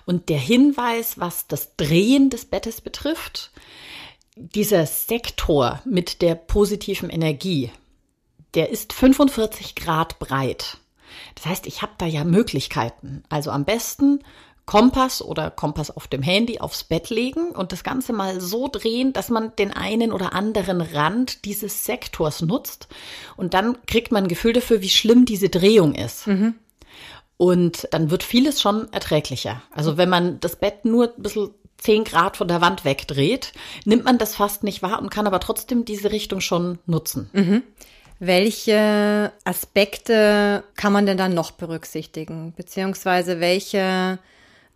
Und 0.06 0.28
der 0.28 0.38
Hinweis, 0.38 1.18
was 1.18 1.46
das 1.46 1.76
Drehen 1.76 2.30
des 2.30 2.44
Bettes 2.44 2.80
betrifft, 2.80 3.50
dieser 4.36 4.86
Sektor 4.86 5.82
mit 5.84 6.22
der 6.22 6.34
positiven 6.34 7.10
Energie, 7.10 7.70
der 8.54 8.70
ist 8.70 8.92
45 8.92 9.74
Grad 9.74 10.18
breit. 10.18 10.78
Das 11.34 11.46
heißt, 11.46 11.66
ich 11.66 11.82
habe 11.82 11.92
da 11.98 12.06
ja 12.06 12.24
Möglichkeiten. 12.24 13.22
Also 13.28 13.50
am 13.50 13.64
besten 13.64 14.20
Kompass 14.64 15.22
oder 15.22 15.50
Kompass 15.50 15.90
auf 15.90 16.06
dem 16.06 16.22
Handy 16.22 16.60
aufs 16.60 16.84
Bett 16.84 17.10
legen 17.10 17.50
und 17.50 17.72
das 17.72 17.82
Ganze 17.82 18.12
mal 18.12 18.40
so 18.40 18.68
drehen, 18.68 19.12
dass 19.12 19.28
man 19.28 19.54
den 19.56 19.72
einen 19.72 20.12
oder 20.12 20.32
anderen 20.34 20.80
Rand 20.80 21.44
dieses 21.44 21.84
Sektors 21.84 22.42
nutzt. 22.42 22.88
Und 23.36 23.54
dann 23.54 23.76
kriegt 23.86 24.12
man 24.12 24.24
ein 24.24 24.28
Gefühl 24.28 24.52
dafür, 24.52 24.80
wie 24.80 24.88
schlimm 24.88 25.24
diese 25.24 25.48
Drehung 25.48 25.94
ist. 25.94 26.28
Und 27.36 27.88
dann 27.90 28.10
wird 28.10 28.22
vieles 28.22 28.60
schon 28.62 28.92
erträglicher. 28.92 29.62
Also 29.72 29.96
wenn 29.96 30.08
man 30.08 30.38
das 30.38 30.56
Bett 30.56 30.84
nur 30.84 31.12
ein 31.16 31.22
bisschen 31.22 31.50
10 31.78 32.04
Grad 32.04 32.36
von 32.36 32.46
der 32.46 32.60
Wand 32.60 32.84
wegdreht, 32.84 33.52
nimmt 33.84 34.04
man 34.04 34.16
das 34.18 34.36
fast 34.36 34.62
nicht 34.62 34.82
wahr 34.82 35.02
und 35.02 35.10
kann 35.10 35.26
aber 35.26 35.40
trotzdem 35.40 35.84
diese 35.84 36.12
Richtung 36.12 36.40
schon 36.40 36.78
nutzen. 36.86 37.64
Welche 38.20 39.32
Aspekte 39.42 40.62
kann 40.76 40.92
man 40.92 41.06
denn 41.06 41.16
dann 41.16 41.34
noch 41.34 41.50
berücksichtigen? 41.50 42.52
Beziehungsweise 42.56 43.40
welche 43.40 44.20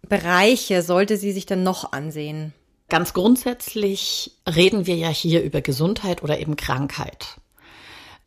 Bereiche 0.03 0.83
sollte 0.83 1.17
sie 1.17 1.33
sich 1.33 1.47
dann 1.47 1.63
noch 1.63 1.93
ansehen? 1.93 2.53
Ganz 2.89 3.13
grundsätzlich 3.15 4.33
reden 4.49 4.87
wir 4.87 4.97
ja 4.97 5.09
hier 5.09 5.43
über 5.43 5.61
Gesundheit 5.61 6.23
oder 6.23 6.39
eben 6.39 6.57
Krankheit. 6.57 7.41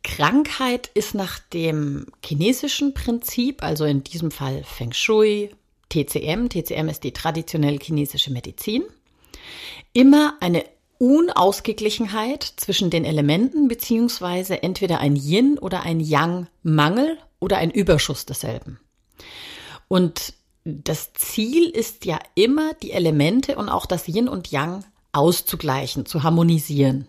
Krankheit 0.02 0.90
ist 0.94 1.14
nach 1.14 1.38
dem 1.38 2.06
chinesischen 2.24 2.94
Prinzip, 2.94 3.62
also 3.62 3.84
in 3.84 4.04
diesem 4.04 4.30
Fall 4.30 4.62
Feng 4.64 4.92
Shui, 4.92 5.50
TCM, 5.90 6.48
TCM 6.48 6.88
ist 6.88 7.04
die 7.04 7.12
traditionell 7.12 7.78
chinesische 7.80 8.30
Medizin, 8.32 8.82
immer 9.92 10.34
eine 10.40 10.64
Unausgeglichenheit 10.98 12.42
zwischen 12.56 12.90
den 12.90 13.04
Elementen 13.04 13.68
beziehungsweise 13.68 14.62
entweder 14.62 15.00
ein 15.00 15.16
Yin 15.16 15.58
oder 15.58 15.82
ein 15.82 16.00
Yang 16.00 16.48
Mangel 16.62 17.18
oder 17.38 17.56
ein 17.56 17.70
Überschuss 17.70 18.26
desselben. 18.26 18.78
Und 19.88 20.34
das 20.64 21.12
Ziel 21.14 21.68
ist 21.68 22.04
ja 22.04 22.18
immer, 22.34 22.74
die 22.74 22.92
Elemente 22.92 23.56
und 23.56 23.68
auch 23.68 23.86
das 23.86 24.08
Yin 24.08 24.28
und 24.28 24.50
Yang 24.50 24.84
auszugleichen, 25.12 26.06
zu 26.06 26.22
harmonisieren. 26.22 27.08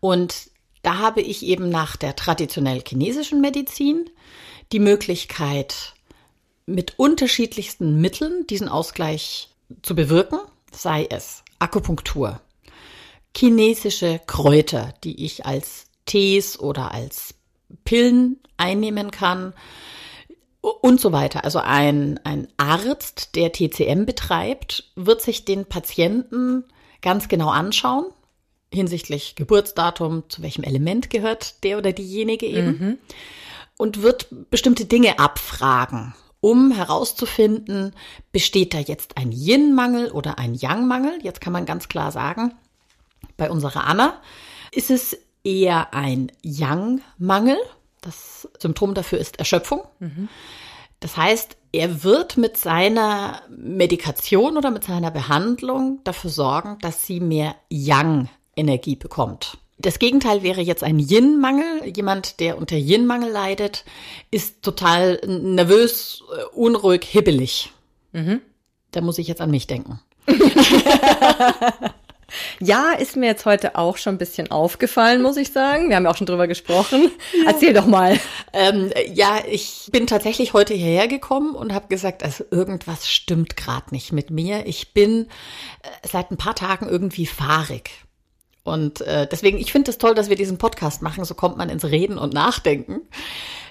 Und 0.00 0.50
da 0.82 0.98
habe 0.98 1.20
ich 1.20 1.44
eben 1.44 1.68
nach 1.68 1.96
der 1.96 2.14
traditionell 2.14 2.82
chinesischen 2.86 3.40
Medizin 3.40 4.10
die 4.72 4.78
Möglichkeit, 4.78 5.94
mit 6.66 6.98
unterschiedlichsten 6.98 8.00
Mitteln 8.00 8.46
diesen 8.46 8.68
Ausgleich 8.68 9.50
zu 9.82 9.94
bewirken, 9.94 10.38
sei 10.72 11.06
es 11.10 11.42
Akupunktur, 11.58 12.40
chinesische 13.36 14.20
Kräuter, 14.26 14.94
die 15.04 15.24
ich 15.24 15.44
als 15.44 15.86
Tees 16.06 16.58
oder 16.58 16.92
als 16.92 17.34
Pillen 17.84 18.40
einnehmen 18.56 19.10
kann 19.10 19.52
und 20.72 21.00
so 21.00 21.12
weiter. 21.12 21.44
Also 21.44 21.58
ein, 21.58 22.20
ein 22.24 22.48
Arzt, 22.56 23.34
der 23.36 23.52
TCM 23.52 24.04
betreibt, 24.04 24.92
wird 24.96 25.22
sich 25.22 25.44
den 25.44 25.66
Patienten 25.66 26.64
ganz 27.02 27.28
genau 27.28 27.48
anschauen 27.48 28.06
hinsichtlich 28.72 29.36
Geburtsdatum, 29.36 30.24
zu 30.28 30.42
welchem 30.42 30.64
Element 30.64 31.08
gehört 31.08 31.62
der 31.64 31.78
oder 31.78 31.92
diejenige 31.92 32.46
eben 32.46 32.98
und 33.76 34.02
wird 34.02 34.28
bestimmte 34.50 34.84
Dinge 34.84 35.18
abfragen, 35.18 36.14
um 36.40 36.72
herauszufinden, 36.72 37.94
besteht 38.32 38.74
da 38.74 38.78
jetzt 38.78 39.16
ein 39.16 39.32
Yin-Mangel 39.32 40.10
oder 40.10 40.38
ein 40.38 40.54
Yang-Mangel. 40.54 41.18
Jetzt 41.22 41.40
kann 41.40 41.52
man 41.52 41.66
ganz 41.66 41.88
klar 41.88 42.12
sagen, 42.12 42.54
Bei 43.36 43.50
unserer 43.50 43.84
Anna 43.84 44.20
ist 44.70 44.90
es 44.90 45.16
eher 45.42 45.94
ein 45.94 46.30
Yang-Mangel. 46.42 47.56
Das 48.04 48.48
Symptom 48.58 48.92
dafür 48.92 49.18
ist 49.18 49.38
Erschöpfung. 49.38 49.82
Das 51.00 51.16
heißt, 51.16 51.56
er 51.72 52.04
wird 52.04 52.36
mit 52.36 52.58
seiner 52.58 53.42
Medikation 53.48 54.58
oder 54.58 54.70
mit 54.70 54.84
seiner 54.84 55.10
Behandlung 55.10 56.00
dafür 56.04 56.30
sorgen, 56.30 56.78
dass 56.82 57.06
sie 57.06 57.20
mehr 57.20 57.54
Yang-Energie 57.70 58.96
bekommt. 58.96 59.56
Das 59.78 59.98
Gegenteil 59.98 60.42
wäre 60.42 60.60
jetzt 60.60 60.84
ein 60.84 60.98
Yin-Mangel. 60.98 61.92
Jemand, 61.96 62.40
der 62.40 62.58
unter 62.58 62.76
Yin-Mangel 62.76 63.30
leidet, 63.30 63.84
ist 64.30 64.62
total 64.62 65.20
nervös, 65.26 66.22
äh, 66.30 66.44
unruhig, 66.54 67.04
hibbelig. 67.04 67.72
Da 68.92 69.00
muss 69.00 69.18
ich 69.18 69.26
jetzt 69.26 69.40
an 69.40 69.50
mich 69.50 69.66
denken. 69.66 70.00
Ja, 72.60 72.92
ist 72.92 73.16
mir 73.16 73.26
jetzt 73.26 73.46
heute 73.46 73.76
auch 73.76 73.96
schon 73.96 74.14
ein 74.14 74.18
bisschen 74.18 74.50
aufgefallen, 74.50 75.22
muss 75.22 75.36
ich 75.36 75.52
sagen. 75.52 75.88
Wir 75.88 75.96
haben 75.96 76.04
ja 76.04 76.10
auch 76.10 76.16
schon 76.16 76.26
drüber 76.26 76.46
gesprochen. 76.46 77.10
Erzähl 77.46 77.72
doch 77.72 77.86
mal. 77.86 78.18
Ähm, 78.52 78.90
ja, 79.12 79.38
ich 79.48 79.88
bin 79.92 80.06
tatsächlich 80.06 80.52
heute 80.52 80.74
hierher 80.74 81.08
gekommen 81.08 81.54
und 81.54 81.72
habe 81.72 81.88
gesagt, 81.88 82.22
also 82.22 82.44
irgendwas 82.50 83.08
stimmt 83.08 83.56
gerade 83.56 83.86
nicht 83.90 84.12
mit 84.12 84.30
mir. 84.30 84.66
Ich 84.66 84.94
bin 84.94 85.26
äh, 85.82 86.08
seit 86.08 86.30
ein 86.30 86.36
paar 86.36 86.54
Tagen 86.54 86.88
irgendwie 86.88 87.26
fahrig. 87.26 87.90
Und 88.64 89.02
äh, 89.02 89.28
deswegen, 89.30 89.58
ich 89.58 89.72
finde 89.72 89.90
es 89.90 89.98
toll, 89.98 90.14
dass 90.14 90.30
wir 90.30 90.36
diesen 90.36 90.56
Podcast 90.56 91.02
machen. 91.02 91.24
So 91.24 91.34
kommt 91.34 91.58
man 91.58 91.68
ins 91.68 91.84
Reden 91.84 92.16
und 92.16 92.32
Nachdenken. 92.32 93.02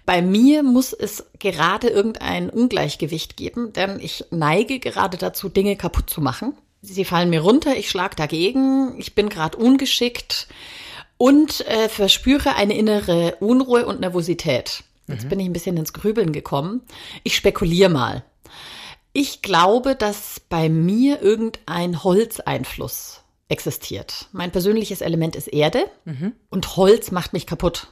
Bei 0.06 0.22
mir 0.22 0.64
muss 0.64 0.94
es 0.94 1.26
gerade 1.40 1.88
irgendein 1.88 2.50
Ungleichgewicht 2.50 3.38
geben, 3.38 3.74
denn 3.74 4.00
ich 4.00 4.26
neige 4.32 4.80
gerade 4.80 5.18
dazu, 5.18 5.50
Dinge 5.50 5.76
kaputt 5.78 6.10
zu 6.10 6.22
machen. 6.22 6.54
Sie 6.86 7.06
fallen 7.06 7.30
mir 7.30 7.40
runter, 7.40 7.78
ich 7.78 7.90
schlag 7.90 8.18
dagegen, 8.18 9.00
ich 9.00 9.16
bin 9.16 9.30
gerade 9.30 9.58
ungeschickt 9.58 10.48
und 11.18 11.66
äh, 11.66 11.88
verspüre 11.88 12.56
eine 12.56 12.76
innere 12.76 13.38
Unruhe 13.40 13.86
und 13.86 14.02
Nervosität. 14.02 14.84
Jetzt 15.08 15.30
bin 15.30 15.40
ich 15.40 15.46
ein 15.46 15.54
bisschen 15.54 15.78
ins 15.78 15.94
Grübeln 15.94 16.34
gekommen. 16.34 16.82
Ich 17.24 17.36
spekuliere 17.36 17.90
mal. 17.90 18.24
Ich 19.14 19.42
glaube, 19.42 19.96
dass 19.96 20.42
bei 20.50 20.68
mir 20.70 21.22
irgendein 21.22 22.04
Holzeinfluss 22.04 23.22
existiert. 23.48 24.28
Mein 24.32 24.52
persönliches 24.52 25.02
Element 25.02 25.36
ist 25.36 25.48
Erde 25.48 25.86
und 26.50 26.76
Holz 26.76 27.12
macht 27.12 27.32
mich 27.32 27.46
kaputt. 27.48 27.88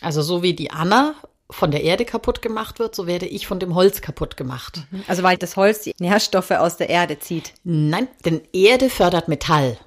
Also 0.00 0.22
so 0.22 0.42
wie 0.42 0.54
die 0.54 0.70
Anna 0.70 1.14
von 1.50 1.70
der 1.70 1.82
Erde 1.82 2.04
kaputt 2.04 2.42
gemacht 2.42 2.78
wird, 2.78 2.94
so 2.94 3.06
werde 3.06 3.26
ich 3.26 3.46
von 3.46 3.58
dem 3.58 3.74
Holz 3.74 4.00
kaputt 4.00 4.36
gemacht. 4.36 4.82
Also 5.06 5.22
weil 5.22 5.36
das 5.36 5.56
Holz 5.56 5.82
die 5.82 5.94
Nährstoffe 5.98 6.50
aus 6.50 6.76
der 6.76 6.88
Erde 6.88 7.18
zieht. 7.18 7.52
Nein, 7.64 8.08
denn 8.24 8.40
Erde 8.52 8.90
fördert 8.90 9.28
Metall, 9.28 9.78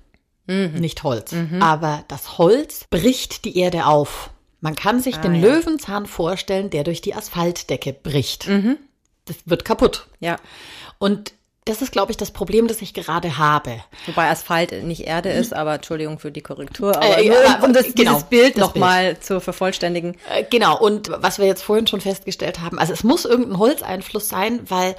nicht 0.47 1.03
Holz. 1.03 1.33
Aber 1.59 2.03
das 2.07 2.37
Holz 2.37 2.85
bricht 2.89 3.45
die 3.45 3.57
Erde 3.57 3.85
auf. 3.85 4.31
Man 4.61 4.75
kann 4.75 4.99
sich 4.99 5.17
den 5.17 5.35
ja. 5.35 5.41
Löwenzahn 5.41 6.05
vorstellen, 6.05 6.69
der 6.69 6.83
durch 6.83 7.01
die 7.01 7.13
Asphaltdecke 7.13 7.93
bricht. 7.93 8.49
Das 9.25 9.37
wird 9.45 9.63
kaputt. 9.63 10.07
Ja. 10.19 10.37
Und 10.97 11.33
das 11.69 11.81
ist, 11.81 11.91
glaube 11.91 12.11
ich, 12.11 12.17
das 12.17 12.31
Problem, 12.31 12.67
das 12.67 12.81
ich 12.81 12.93
gerade 12.93 13.38
habe. 13.38 13.79
Wobei 14.07 14.29
Asphalt 14.29 14.83
nicht 14.83 15.01
Erde 15.05 15.29
ist, 15.29 15.53
aber 15.53 15.75
Entschuldigung 15.75 16.17
für 16.19 16.31
die 16.31 16.41
Korrektur. 16.41 16.95
Aber 16.95 17.19
Äh, 17.19 17.27
ja, 17.27 17.59
um 17.63 17.73
das, 17.73 17.93
genau, 17.93 18.13
dieses 18.13 18.23
Bild 18.23 18.57
das 18.57 18.61
nochmal 18.61 19.19
zu 19.19 19.39
vervollständigen. 19.39 20.15
Äh, 20.33 20.43
Genau, 20.49 20.79
und 20.79 21.11
was 21.21 21.38
wir 21.38 21.45
jetzt 21.45 21.61
vorhin 21.61 21.85
schon 21.85 22.01
festgestellt 22.01 22.59
haben, 22.59 22.79
also 22.79 22.91
es 22.93 23.03
muss 23.03 23.25
irgendein 23.25 23.59
Holzeinfluss 23.59 24.29
sein, 24.29 24.61
weil 24.67 24.95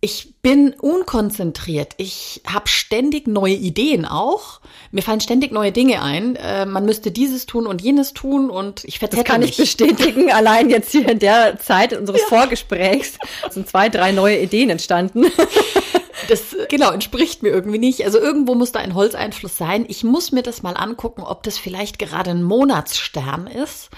ich 0.00 0.34
bin 0.42 0.74
unkonzentriert. 0.74 1.94
Ich 1.96 2.42
habe 2.46 2.68
ständig 2.68 3.28
neue 3.28 3.54
Ideen 3.54 4.04
auch. 4.04 4.60
Mir 4.90 5.02
fallen 5.02 5.20
ständig 5.20 5.52
neue 5.52 5.70
Dinge 5.70 6.02
ein. 6.02 6.34
Äh, 6.36 6.66
man 6.66 6.84
müsste 6.84 7.12
dieses 7.12 7.46
tun 7.46 7.66
und 7.68 7.80
jenes 7.82 8.12
tun 8.12 8.50
und 8.50 8.84
ich 8.84 8.98
Das 8.98 9.10
verzettel 9.10 9.24
kann 9.24 9.42
ich 9.42 9.56
bestätigen. 9.56 10.30
Allein 10.32 10.70
jetzt 10.70 10.90
hier 10.90 11.08
in 11.08 11.20
der 11.20 11.58
Zeit 11.58 11.92
unseres 11.92 12.22
Vorgesprächs 12.22 13.16
sind 13.50 13.68
zwei, 13.68 13.88
drei 13.88 14.10
neue 14.12 14.38
Ideen 14.38 14.70
entstanden. 14.70 15.24
Das 16.28 16.52
äh, 16.52 16.66
genau 16.68 16.90
entspricht 16.90 17.42
mir 17.42 17.50
irgendwie 17.50 17.78
nicht. 17.78 18.04
Also 18.04 18.18
irgendwo 18.18 18.54
muss 18.54 18.72
da 18.72 18.80
ein 18.80 18.94
Holzeinfluss 18.94 19.56
sein. 19.56 19.84
Ich 19.88 20.04
muss 20.04 20.32
mir 20.32 20.42
das 20.42 20.62
mal 20.62 20.76
angucken, 20.76 21.22
ob 21.22 21.42
das 21.42 21.58
vielleicht 21.58 21.98
gerade 21.98 22.30
ein 22.30 22.42
Monatsstern 22.42 23.46
ist, 23.46 23.90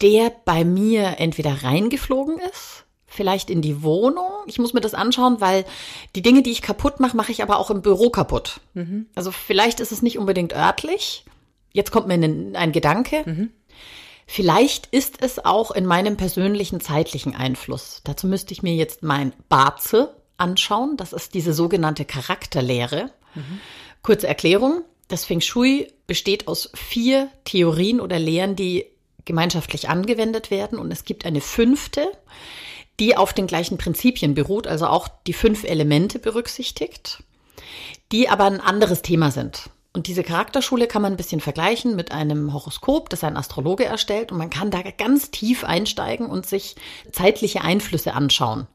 der 0.00 0.32
bei 0.44 0.64
mir 0.64 1.16
entweder 1.18 1.62
reingeflogen 1.62 2.38
ist, 2.38 2.84
vielleicht 3.06 3.50
in 3.50 3.60
die 3.62 3.82
Wohnung. 3.82 4.30
Ich 4.46 4.58
muss 4.58 4.72
mir 4.72 4.80
das 4.80 4.94
anschauen, 4.94 5.40
weil 5.40 5.64
die 6.16 6.22
Dinge, 6.22 6.42
die 6.42 6.52
ich 6.52 6.62
kaputt 6.62 7.00
mache, 7.00 7.16
mache 7.16 7.32
ich 7.32 7.42
aber 7.42 7.58
auch 7.58 7.70
im 7.70 7.82
Büro 7.82 8.10
kaputt. 8.10 8.60
Also 9.14 9.30
vielleicht 9.32 9.80
ist 9.80 9.92
es 9.92 10.02
nicht 10.02 10.18
unbedingt 10.18 10.54
örtlich. 10.54 11.24
Jetzt 11.72 11.90
kommt 11.90 12.06
mir 12.06 12.14
ein, 12.14 12.56
ein 12.56 12.72
Gedanke. 12.72 13.24
Vielleicht 14.26 14.86
ist 14.86 15.22
es 15.22 15.44
auch 15.44 15.72
in 15.72 15.84
meinem 15.84 16.16
persönlichen 16.16 16.80
zeitlichen 16.80 17.34
Einfluss. 17.34 18.00
Dazu 18.04 18.26
müsste 18.26 18.52
ich 18.52 18.62
mir 18.62 18.74
jetzt 18.74 19.02
mein 19.02 19.32
Baze 19.48 20.14
anschauen. 20.42 20.96
Das 20.98 21.14
ist 21.14 21.32
diese 21.32 21.54
sogenannte 21.54 22.04
Charakterlehre. 22.04 23.10
Kurze 24.02 24.28
Erklärung. 24.28 24.82
Das 25.08 25.24
Feng 25.24 25.40
Shui 25.40 25.92
besteht 26.06 26.48
aus 26.48 26.70
vier 26.74 27.28
Theorien 27.44 28.00
oder 28.00 28.18
Lehren, 28.18 28.56
die 28.56 28.86
gemeinschaftlich 29.24 29.88
angewendet 29.88 30.50
werden. 30.50 30.78
Und 30.78 30.90
es 30.90 31.04
gibt 31.04 31.24
eine 31.24 31.40
fünfte, 31.40 32.10
die 33.00 33.16
auf 33.16 33.32
den 33.32 33.46
gleichen 33.46 33.78
Prinzipien 33.78 34.34
beruht, 34.34 34.66
also 34.66 34.86
auch 34.86 35.08
die 35.26 35.32
fünf 35.32 35.64
Elemente 35.64 36.18
berücksichtigt, 36.18 37.22
die 38.10 38.28
aber 38.28 38.44
ein 38.44 38.60
anderes 38.60 39.02
Thema 39.02 39.30
sind. 39.30 39.70
Und 39.94 40.06
diese 40.06 40.22
Charakterschule 40.22 40.86
kann 40.86 41.02
man 41.02 41.12
ein 41.12 41.18
bisschen 41.18 41.40
vergleichen 41.40 41.96
mit 41.96 42.12
einem 42.12 42.54
Horoskop, 42.54 43.10
das 43.10 43.24
ein 43.24 43.36
Astrologe 43.36 43.84
erstellt. 43.84 44.32
Und 44.32 44.38
man 44.38 44.48
kann 44.48 44.70
da 44.70 44.80
ganz 44.82 45.30
tief 45.30 45.64
einsteigen 45.64 46.26
und 46.26 46.46
sich 46.46 46.76
zeitliche 47.12 47.62
Einflüsse 47.62 48.14
anschauen. 48.14 48.66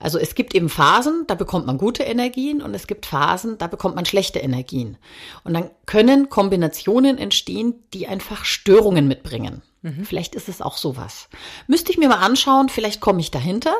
Also 0.00 0.18
es 0.18 0.34
gibt 0.34 0.54
eben 0.54 0.68
Phasen, 0.68 1.24
da 1.26 1.34
bekommt 1.34 1.66
man 1.66 1.76
gute 1.76 2.04
Energien 2.04 2.62
und 2.62 2.74
es 2.74 2.86
gibt 2.86 3.06
Phasen, 3.06 3.58
da 3.58 3.66
bekommt 3.66 3.96
man 3.96 4.06
schlechte 4.06 4.38
Energien. 4.38 4.96
Und 5.44 5.54
dann 5.54 5.70
können 5.86 6.28
Kombinationen 6.28 7.18
entstehen, 7.18 7.74
die 7.92 8.06
einfach 8.06 8.44
Störungen 8.44 9.08
mitbringen. 9.08 9.62
Vielleicht 10.04 10.34
ist 10.34 10.48
es 10.48 10.60
auch 10.60 10.76
sowas. 10.76 11.28
Müsste 11.66 11.92
ich 11.92 11.98
mir 11.98 12.08
mal 12.08 12.16
anschauen, 12.16 12.68
vielleicht 12.68 13.00
komme 13.00 13.20
ich 13.20 13.30
dahinter 13.30 13.74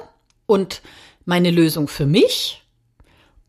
und 0.47 0.83
meine 1.25 1.51
Lösung 1.51 1.89
für 1.89 2.07
mich. 2.07 2.63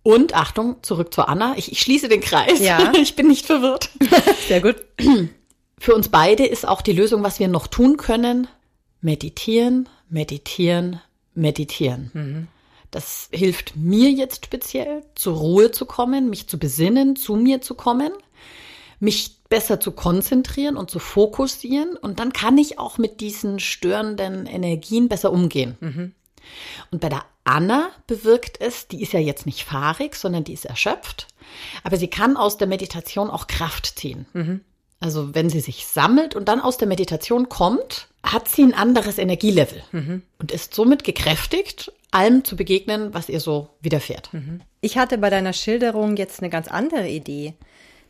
Und 0.01 0.33
Achtung, 0.33 0.77
zurück 0.81 1.13
zur 1.13 1.29
Anna. 1.29 1.55
Ich, 1.57 1.71
ich 1.71 1.79
schließe 1.81 2.07
den 2.09 2.21
Kreis. 2.21 2.59
Ja. 2.59 2.91
Ich 3.01 3.15
bin 3.15 3.27
nicht 3.27 3.45
verwirrt. 3.45 3.89
Sehr 4.47 4.61
gut. 4.61 4.77
Für 5.79 5.95
uns 5.95 6.09
beide 6.09 6.45
ist 6.45 6.67
auch 6.67 6.81
die 6.81 6.91
Lösung, 6.91 7.23
was 7.23 7.39
wir 7.39 7.47
noch 7.47 7.67
tun 7.67 7.97
können, 7.97 8.47
meditieren, 9.01 9.87
meditieren, 10.09 10.99
meditieren. 11.33 12.11
Das 12.91 13.29
hilft 13.31 13.75
mir 13.75 14.09
jetzt 14.09 14.45
speziell, 14.45 15.03
zur 15.15 15.37
Ruhe 15.37 15.71
zu 15.71 15.85
kommen, 15.85 16.29
mich 16.29 16.47
zu 16.47 16.57
besinnen, 16.57 17.15
zu 17.15 17.35
mir 17.35 17.61
zu 17.61 17.75
kommen, 17.75 18.11
mich 18.99 19.43
besser 19.49 19.79
zu 19.79 19.91
konzentrieren 19.91 20.77
und 20.77 20.89
zu 20.89 20.99
fokussieren. 20.99 21.95
Und 21.97 22.19
dann 22.19 22.33
kann 22.33 22.57
ich 22.57 22.79
auch 22.79 22.97
mit 22.97 23.21
diesen 23.21 23.59
störenden 23.59 24.45
Energien 24.45 25.07
besser 25.07 25.31
umgehen. 25.31 25.77
Und 26.91 27.01
bei 27.01 27.09
der 27.09 27.25
Anna 27.43 27.89
bewirkt 28.07 28.61
es, 28.61 28.87
die 28.87 29.01
ist 29.01 29.13
ja 29.13 29.19
jetzt 29.19 29.45
nicht 29.45 29.63
fahrig, 29.63 30.15
sondern 30.15 30.43
die 30.43 30.53
ist 30.53 30.65
erschöpft, 30.65 31.27
aber 31.83 31.97
sie 31.97 32.07
kann 32.07 32.37
aus 32.37 32.57
der 32.57 32.67
Meditation 32.67 33.29
auch 33.29 33.47
Kraft 33.47 33.85
ziehen. 33.99 34.25
Also 34.99 35.33
wenn 35.33 35.49
sie 35.49 35.61
sich 35.61 35.85
sammelt 35.87 36.35
und 36.35 36.49
dann 36.49 36.59
aus 36.59 36.77
der 36.77 36.87
Meditation 36.87 37.47
kommt, 37.49 38.07
hat 38.23 38.49
sie 38.49 38.63
ein 38.63 38.73
anderes 38.73 39.17
Energielevel 39.17 39.81
und 40.39 40.51
ist 40.51 40.73
somit 40.73 41.03
gekräftigt, 41.05 41.91
allem 42.11 42.43
zu 42.43 42.55
begegnen, 42.57 43.13
was 43.13 43.29
ihr 43.29 43.39
so 43.39 43.69
widerfährt. 43.81 44.29
Ich 44.81 44.97
hatte 44.97 45.17
bei 45.17 45.29
deiner 45.29 45.53
Schilderung 45.53 46.17
jetzt 46.17 46.41
eine 46.41 46.49
ganz 46.49 46.67
andere 46.67 47.07
Idee. 47.07 47.53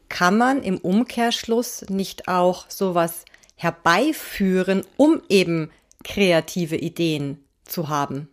Kann 0.07 0.37
man 0.37 0.63
im 0.63 0.77
Umkehrschluss 0.79 1.85
nicht 1.89 2.27
auch 2.27 2.65
sowas 2.69 3.25
herbeiführen, 3.55 4.83
um 4.97 5.21
eben 5.29 5.69
kreative 6.03 6.75
Ideen 6.77 7.43
zu 7.65 7.89
haben? 7.89 8.29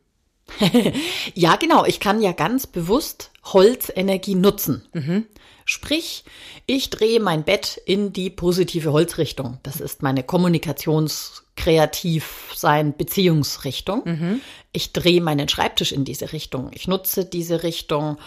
Ja, 1.34 1.56
genau. 1.56 1.84
Ich 1.84 2.00
kann 2.00 2.22
ja 2.22 2.32
ganz 2.32 2.66
bewusst 2.66 3.30
Holzenergie 3.44 4.36
nutzen. 4.36 4.86
Sprich, 5.66 6.24
ich 6.66 6.90
drehe 6.90 7.20
mein 7.20 7.42
Bett 7.42 7.80
in 7.84 8.12
die 8.12 8.30
positive 8.30 8.92
Holzrichtung. 8.92 9.58
Das 9.64 9.80
ist 9.80 10.00
meine 10.00 10.22
Kommunikations-, 10.22 11.42
kreativ 11.56 12.52
sein, 12.54 12.96
Beziehungsrichtung. 12.96 14.02
Ich 14.72 14.92
drehe 14.92 15.20
meinen 15.20 15.48
Schreibtisch 15.48 15.90
in 15.90 16.04
diese 16.04 16.32
Richtung. 16.32 16.70
Ich 16.72 16.86
nutze 16.86 17.24
diese 17.24 17.62
Richtung 17.62 18.18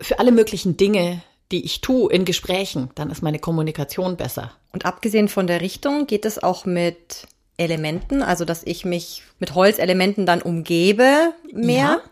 für 0.00 0.20
alle 0.20 0.30
möglichen 0.30 0.76
Dinge, 0.76 1.22
die 1.50 1.64
ich 1.64 1.80
tue 1.80 2.12
in 2.12 2.24
Gesprächen. 2.24 2.90
Dann 2.94 3.10
ist 3.10 3.22
meine 3.22 3.38
Kommunikation 3.38 4.16
besser. 4.16 4.52
Und 4.72 4.84
abgesehen 4.84 5.28
von 5.28 5.46
der 5.46 5.62
Richtung 5.62 6.06
geht 6.06 6.24
es 6.24 6.40
auch 6.42 6.66
mit 6.66 7.26
Elementen, 7.56 8.22
also 8.22 8.44
dass 8.44 8.62
ich 8.62 8.84
mich 8.84 9.22
mit 9.38 9.54
Holzelementen 9.54 10.26
dann 10.26 10.42
umgebe 10.42 11.32
mehr. 11.52 12.02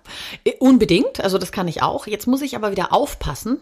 Ja, 0.45 0.51
äh, 0.53 0.57
unbedingt. 0.59 1.21
Also 1.21 1.39
das 1.39 1.53
kann 1.53 1.69
ich 1.69 1.83
auch. 1.83 2.07
Jetzt 2.07 2.27
muss 2.27 2.43
ich 2.43 2.57
aber 2.57 2.71
wieder 2.71 2.93
aufpassen. 2.93 3.61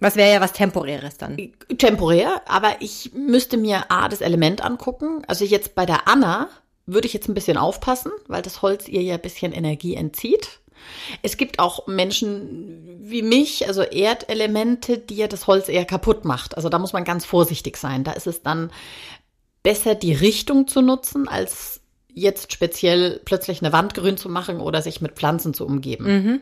Was 0.00 0.16
wäre 0.16 0.32
ja 0.32 0.40
was 0.40 0.52
Temporäres 0.52 1.16
dann? 1.18 1.36
Temporär, 1.78 2.42
aber 2.46 2.76
ich 2.80 3.12
müsste 3.14 3.56
mir 3.56 3.90
A, 3.90 4.08
das 4.08 4.20
Element 4.20 4.64
angucken. 4.64 5.22
Also 5.26 5.44
jetzt 5.44 5.74
bei 5.74 5.86
der 5.86 6.08
Anna 6.08 6.48
würde 6.86 7.06
ich 7.06 7.14
jetzt 7.14 7.28
ein 7.28 7.34
bisschen 7.34 7.56
aufpassen, 7.56 8.12
weil 8.26 8.42
das 8.42 8.62
Holz 8.62 8.88
ihr 8.88 9.02
ja 9.02 9.14
ein 9.14 9.22
bisschen 9.22 9.52
Energie 9.52 9.94
entzieht. 9.94 10.60
Es 11.22 11.36
gibt 11.36 11.58
auch 11.58 11.86
Menschen 11.86 12.98
wie 13.00 13.22
mich, 13.22 13.66
also 13.68 13.82
Erdelemente, 13.82 14.98
die 14.98 15.16
ja 15.16 15.28
das 15.28 15.46
Holz 15.46 15.68
eher 15.68 15.84
kaputt 15.84 16.24
macht. 16.24 16.56
Also 16.56 16.68
da 16.68 16.78
muss 16.78 16.92
man 16.92 17.04
ganz 17.04 17.24
vorsichtig 17.24 17.76
sein. 17.76 18.04
Da 18.04 18.12
ist 18.12 18.26
es 18.26 18.42
dann 18.42 18.70
besser, 19.62 19.94
die 19.94 20.12
Richtung 20.12 20.68
zu 20.68 20.82
nutzen, 20.82 21.28
als 21.28 21.80
jetzt 22.12 22.52
speziell 22.52 23.20
plötzlich 23.24 23.60
eine 23.60 23.72
Wand 23.72 23.94
grün 23.94 24.16
zu 24.16 24.28
machen 24.28 24.60
oder 24.60 24.82
sich 24.82 25.00
mit 25.00 25.14
Pflanzen 25.14 25.52
zu 25.52 25.66
umgeben. 25.66 26.04
Mhm. 26.04 26.40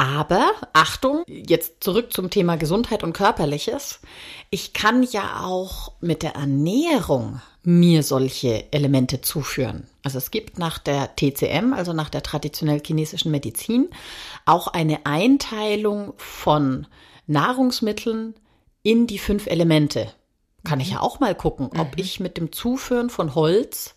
Aber 0.00 0.52
Achtung, 0.72 1.24
jetzt 1.28 1.84
zurück 1.84 2.14
zum 2.14 2.30
Thema 2.30 2.56
Gesundheit 2.56 3.02
und 3.02 3.12
Körperliches. 3.12 4.00
Ich 4.48 4.72
kann 4.72 5.02
ja 5.02 5.42
auch 5.44 5.92
mit 6.00 6.22
der 6.22 6.36
Ernährung 6.36 7.42
mir 7.64 8.02
solche 8.02 8.72
Elemente 8.72 9.20
zuführen. 9.20 9.86
Also 10.02 10.16
es 10.16 10.30
gibt 10.30 10.58
nach 10.58 10.78
der 10.78 11.14
TCM, 11.16 11.74
also 11.74 11.92
nach 11.92 12.08
der 12.08 12.22
traditionell 12.22 12.80
chinesischen 12.82 13.30
Medizin, 13.30 13.90
auch 14.46 14.68
eine 14.68 15.04
Einteilung 15.04 16.14
von 16.16 16.86
Nahrungsmitteln 17.26 18.32
in 18.82 19.06
die 19.06 19.18
fünf 19.18 19.48
Elemente. 19.48 20.10
Kann 20.64 20.80
ich 20.80 20.92
ja 20.92 21.00
auch 21.00 21.20
mal 21.20 21.34
gucken, 21.34 21.66
ob 21.78 21.88
mhm. 21.88 22.02
ich 22.02 22.20
mit 22.20 22.38
dem 22.38 22.52
Zuführen 22.52 23.10
von 23.10 23.34
Holz 23.34 23.96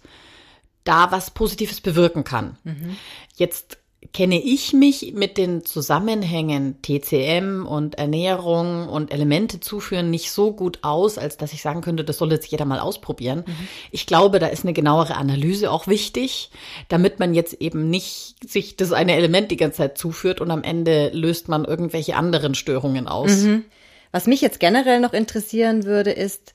da 0.83 1.13
was 1.13 1.31
Positives 1.31 1.79
bewirken 1.79 2.25
kann. 2.25 2.57
Mhm. 2.65 2.97
Jetzt 3.37 3.77
kenne 4.11 4.41
ich 4.41 4.73
mich 4.73 5.13
mit 5.13 5.37
den 5.37 5.63
Zusammenhängen 5.63 6.81
TCM 6.81 7.65
und 7.65 7.95
Ernährung 7.95 8.89
und 8.89 9.11
Elemente 9.11 9.59
zuführen 9.59 10.09
nicht 10.09 10.31
so 10.31 10.51
gut 10.51 10.79
aus, 10.81 11.17
als 11.17 11.37
dass 11.37 11.53
ich 11.53 11.61
sagen 11.61 11.81
könnte, 11.81 12.03
das 12.03 12.17
soll 12.17 12.31
jetzt 12.31 12.47
jeder 12.47 12.65
mal 12.65 12.79
ausprobieren. 12.79 13.43
Mhm. 13.45 13.67
Ich 13.91 14.05
glaube, 14.05 14.39
da 14.39 14.47
ist 14.47 14.65
eine 14.65 14.73
genauere 14.73 15.15
Analyse 15.15 15.71
auch 15.71 15.87
wichtig, 15.87 16.51
damit 16.89 17.19
man 17.19 17.33
jetzt 17.33 17.53
eben 17.61 17.89
nicht 17.89 18.35
sich 18.47 18.75
das 18.75 18.91
eine 18.91 19.15
Element 19.15 19.51
die 19.51 19.57
ganze 19.57 19.77
Zeit 19.77 19.97
zuführt 19.97 20.41
und 20.41 20.51
am 20.51 20.63
Ende 20.63 21.09
löst 21.13 21.47
man 21.47 21.65
irgendwelche 21.65 22.15
anderen 22.15 22.55
Störungen 22.55 23.07
aus. 23.07 23.43
Mhm. 23.43 23.65
Was 24.11 24.27
mich 24.27 24.41
jetzt 24.41 24.59
generell 24.59 24.99
noch 24.99 25.13
interessieren 25.13 25.85
würde, 25.85 26.11
ist, 26.11 26.53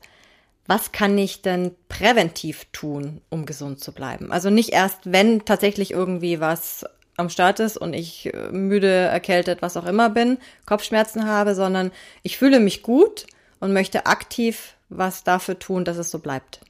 was 0.69 0.93
kann 0.93 1.17
ich 1.17 1.40
denn 1.40 1.73
präventiv 1.88 2.67
tun, 2.73 3.23
um 3.31 3.47
gesund 3.47 3.81
zu 3.81 3.93
bleiben? 3.93 4.31
Also 4.31 4.50
nicht 4.50 4.69
erst, 4.69 4.99
wenn 5.05 5.45
tatsächlich 5.47 5.93
irgendwie 5.93 6.40
was 6.40 6.85
am 7.18 7.28
Start 7.28 7.60
ist 7.60 7.76
und 7.76 7.92
ich 7.92 8.32
äh, 8.32 8.50
müde, 8.50 8.88
erkältet, 8.88 9.60
was 9.60 9.76
auch 9.76 9.87
immer 9.87 10.08
bin, 10.08 10.38
Kopfschmerzen 10.66 11.26
habe, 11.26 11.54
sondern 11.54 11.90
ich 12.22 12.38
fühle 12.38 12.60
mich 12.60 12.82
gut 12.82 13.26
und 13.60 13.72
möchte 13.72 14.06
aktiv 14.06 14.75
was 14.88 15.25
dafür 15.25 15.58
tun, 15.58 15.84
dass 15.84 15.98
es 15.98 16.10
so 16.10 16.18
bleibt. 16.18 16.60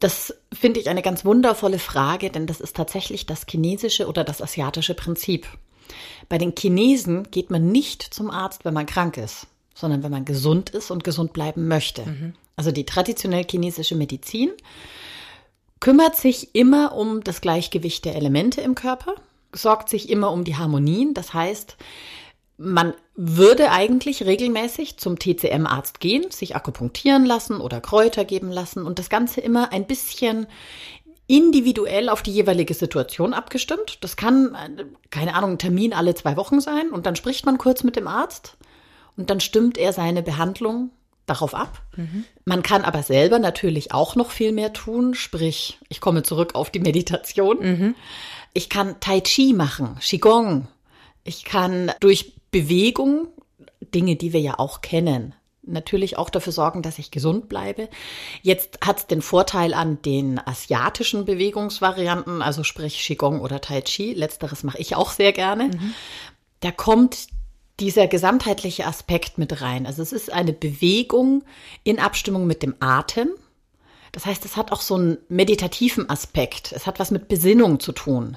Das 0.00 0.34
finde 0.52 0.80
ich 0.80 0.88
eine 0.88 1.02
ganz 1.02 1.24
wundervolle 1.24 1.78
Frage, 1.78 2.30
denn 2.30 2.46
das 2.46 2.60
ist 2.60 2.76
tatsächlich 2.76 3.24
das 3.24 3.46
chinesische 3.48 4.08
oder 4.08 4.24
das 4.24 4.42
asiatische 4.42 4.94
Prinzip. 4.94 5.46
Bei 6.28 6.38
den 6.38 6.54
Chinesen 6.58 7.30
geht 7.30 7.50
man 7.50 7.70
nicht 7.70 8.02
zum 8.02 8.30
Arzt, 8.30 8.64
wenn 8.64 8.74
man 8.74 8.86
krank 8.86 9.16
ist, 9.16 9.46
sondern 9.74 10.02
wenn 10.02 10.10
man 10.10 10.24
gesund 10.24 10.70
ist 10.70 10.90
und 10.90 11.04
gesund 11.04 11.32
bleiben 11.32 11.68
möchte. 11.68 12.04
Mhm. 12.04 12.34
Also 12.56 12.72
die 12.72 12.84
traditionell 12.84 13.44
chinesische 13.48 13.94
Medizin 13.94 14.50
kümmert 15.78 16.16
sich 16.16 16.54
immer 16.54 16.94
um 16.96 17.22
das 17.22 17.40
Gleichgewicht 17.40 18.04
der 18.04 18.16
Elemente 18.16 18.60
im 18.60 18.74
Körper 18.74 19.14
sorgt 19.52 19.88
sich 19.88 20.08
immer 20.08 20.30
um 20.32 20.44
die 20.44 20.56
Harmonien. 20.56 21.14
Das 21.14 21.34
heißt, 21.34 21.76
man 22.58 22.94
würde 23.14 23.70
eigentlich 23.70 24.24
regelmäßig 24.24 24.96
zum 24.98 25.18
TCM-Arzt 25.18 26.00
gehen, 26.00 26.30
sich 26.30 26.54
akupunktieren 26.54 27.26
lassen 27.26 27.60
oder 27.60 27.80
Kräuter 27.80 28.24
geben 28.24 28.50
lassen 28.50 28.84
und 28.84 28.98
das 28.98 29.10
Ganze 29.10 29.40
immer 29.40 29.72
ein 29.72 29.86
bisschen 29.86 30.46
individuell 31.26 32.08
auf 32.08 32.22
die 32.22 32.32
jeweilige 32.32 32.74
Situation 32.74 33.32
abgestimmt. 33.32 33.98
Das 34.02 34.16
kann, 34.16 34.56
keine 35.10 35.34
Ahnung, 35.34 35.52
ein 35.52 35.58
Termin 35.58 35.92
alle 35.92 36.14
zwei 36.14 36.36
Wochen 36.36 36.60
sein 36.60 36.90
und 36.90 37.06
dann 37.06 37.16
spricht 37.16 37.46
man 37.46 37.58
kurz 37.58 37.84
mit 37.84 37.96
dem 37.96 38.06
Arzt 38.06 38.56
und 39.16 39.30
dann 39.30 39.40
stimmt 39.40 39.78
er 39.78 39.92
seine 39.92 40.22
Behandlung 40.22 40.90
darauf 41.26 41.54
ab. 41.54 41.80
Mhm. 41.96 42.24
Man 42.44 42.62
kann 42.62 42.82
aber 42.82 43.02
selber 43.02 43.38
natürlich 43.38 43.92
auch 43.92 44.16
noch 44.16 44.30
viel 44.30 44.52
mehr 44.52 44.72
tun, 44.72 45.14
sprich, 45.14 45.78
ich 45.88 46.00
komme 46.00 46.22
zurück 46.22 46.54
auf 46.54 46.70
die 46.70 46.80
Meditation. 46.80 47.58
Mhm. 47.60 47.94
Ich 48.54 48.68
kann 48.68 49.00
Tai 49.00 49.20
Chi 49.20 49.52
machen, 49.52 49.96
Qigong. 50.00 50.68
Ich 51.24 51.44
kann 51.44 51.92
durch 52.00 52.34
Bewegung, 52.50 53.28
Dinge, 53.94 54.16
die 54.16 54.32
wir 54.32 54.40
ja 54.40 54.58
auch 54.58 54.80
kennen, 54.80 55.34
natürlich 55.62 56.18
auch 56.18 56.30
dafür 56.30 56.52
sorgen, 56.52 56.82
dass 56.82 56.98
ich 56.98 57.10
gesund 57.10 57.48
bleibe. 57.48 57.88
Jetzt 58.42 58.78
hat 58.84 58.98
es 58.98 59.06
den 59.06 59.22
Vorteil 59.22 59.74
an 59.74 60.02
den 60.02 60.38
asiatischen 60.44 61.24
Bewegungsvarianten, 61.24 62.42
also 62.42 62.64
sprich 62.64 62.98
Qigong 62.98 63.40
oder 63.40 63.60
Tai 63.60 63.80
Chi. 63.82 64.12
Letzteres 64.12 64.64
mache 64.64 64.78
ich 64.78 64.96
auch 64.96 65.10
sehr 65.10 65.32
gerne. 65.32 65.64
Mhm. 65.64 65.94
Da 66.60 66.72
kommt 66.72 67.28
dieser 67.80 68.06
gesamtheitliche 68.06 68.86
Aspekt 68.86 69.38
mit 69.38 69.60
rein. 69.62 69.86
Also 69.86 70.02
es 70.02 70.12
ist 70.12 70.32
eine 70.32 70.52
Bewegung 70.52 71.44
in 71.84 71.98
Abstimmung 71.98 72.46
mit 72.46 72.62
dem 72.62 72.74
Atem. 72.80 73.30
Das 74.12 74.26
heißt, 74.26 74.44
es 74.44 74.58
hat 74.58 74.72
auch 74.72 74.82
so 74.82 74.94
einen 74.94 75.18
meditativen 75.28 76.08
Aspekt. 76.10 76.72
Es 76.72 76.86
hat 76.86 77.00
was 77.00 77.10
mit 77.10 77.28
Besinnung 77.28 77.80
zu 77.80 77.92
tun. 77.92 78.36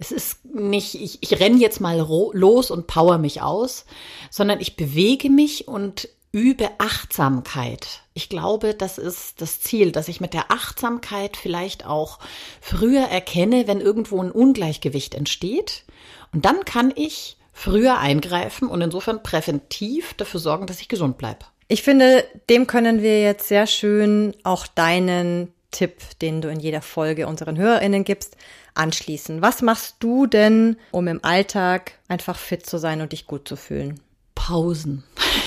Es 0.00 0.10
ist 0.10 0.44
nicht, 0.44 0.96
ich, 0.96 1.22
ich 1.22 1.38
renne 1.38 1.58
jetzt 1.58 1.80
mal 1.80 1.96
los 2.32 2.72
und 2.72 2.88
power 2.88 3.18
mich 3.18 3.40
aus, 3.40 3.84
sondern 4.30 4.60
ich 4.60 4.74
bewege 4.74 5.30
mich 5.30 5.68
und 5.68 6.08
übe 6.32 6.70
Achtsamkeit. 6.78 8.00
Ich 8.14 8.28
glaube, 8.28 8.74
das 8.74 8.98
ist 8.98 9.40
das 9.40 9.60
Ziel, 9.60 9.92
dass 9.92 10.08
ich 10.08 10.20
mit 10.20 10.34
der 10.34 10.50
Achtsamkeit 10.50 11.36
vielleicht 11.36 11.86
auch 11.86 12.18
früher 12.60 13.02
erkenne, 13.02 13.68
wenn 13.68 13.80
irgendwo 13.80 14.20
ein 14.20 14.32
Ungleichgewicht 14.32 15.14
entsteht. 15.14 15.84
Und 16.32 16.44
dann 16.46 16.64
kann 16.64 16.92
ich 16.96 17.36
früher 17.52 17.98
eingreifen 17.98 18.66
und 18.66 18.80
insofern 18.80 19.22
präventiv 19.22 20.14
dafür 20.14 20.40
sorgen, 20.40 20.66
dass 20.66 20.80
ich 20.80 20.88
gesund 20.88 21.18
bleibe. 21.18 21.44
Ich 21.72 21.82
finde, 21.82 22.22
dem 22.50 22.66
können 22.66 23.00
wir 23.00 23.22
jetzt 23.22 23.48
sehr 23.48 23.66
schön 23.66 24.34
auch 24.42 24.66
deinen 24.66 25.54
Tipp, 25.70 26.02
den 26.20 26.42
du 26.42 26.50
in 26.50 26.60
jeder 26.60 26.82
Folge 26.82 27.26
unseren 27.26 27.56
HörerInnen 27.56 28.04
gibst, 28.04 28.36
anschließen. 28.74 29.40
Was 29.40 29.62
machst 29.62 29.96
du 30.00 30.26
denn, 30.26 30.76
um 30.90 31.08
im 31.08 31.24
Alltag 31.24 31.92
einfach 32.08 32.36
fit 32.36 32.66
zu 32.66 32.76
sein 32.76 33.00
und 33.00 33.12
dich 33.12 33.26
gut 33.26 33.48
zu 33.48 33.56
fühlen? 33.56 34.00
Pausen. 34.34 35.02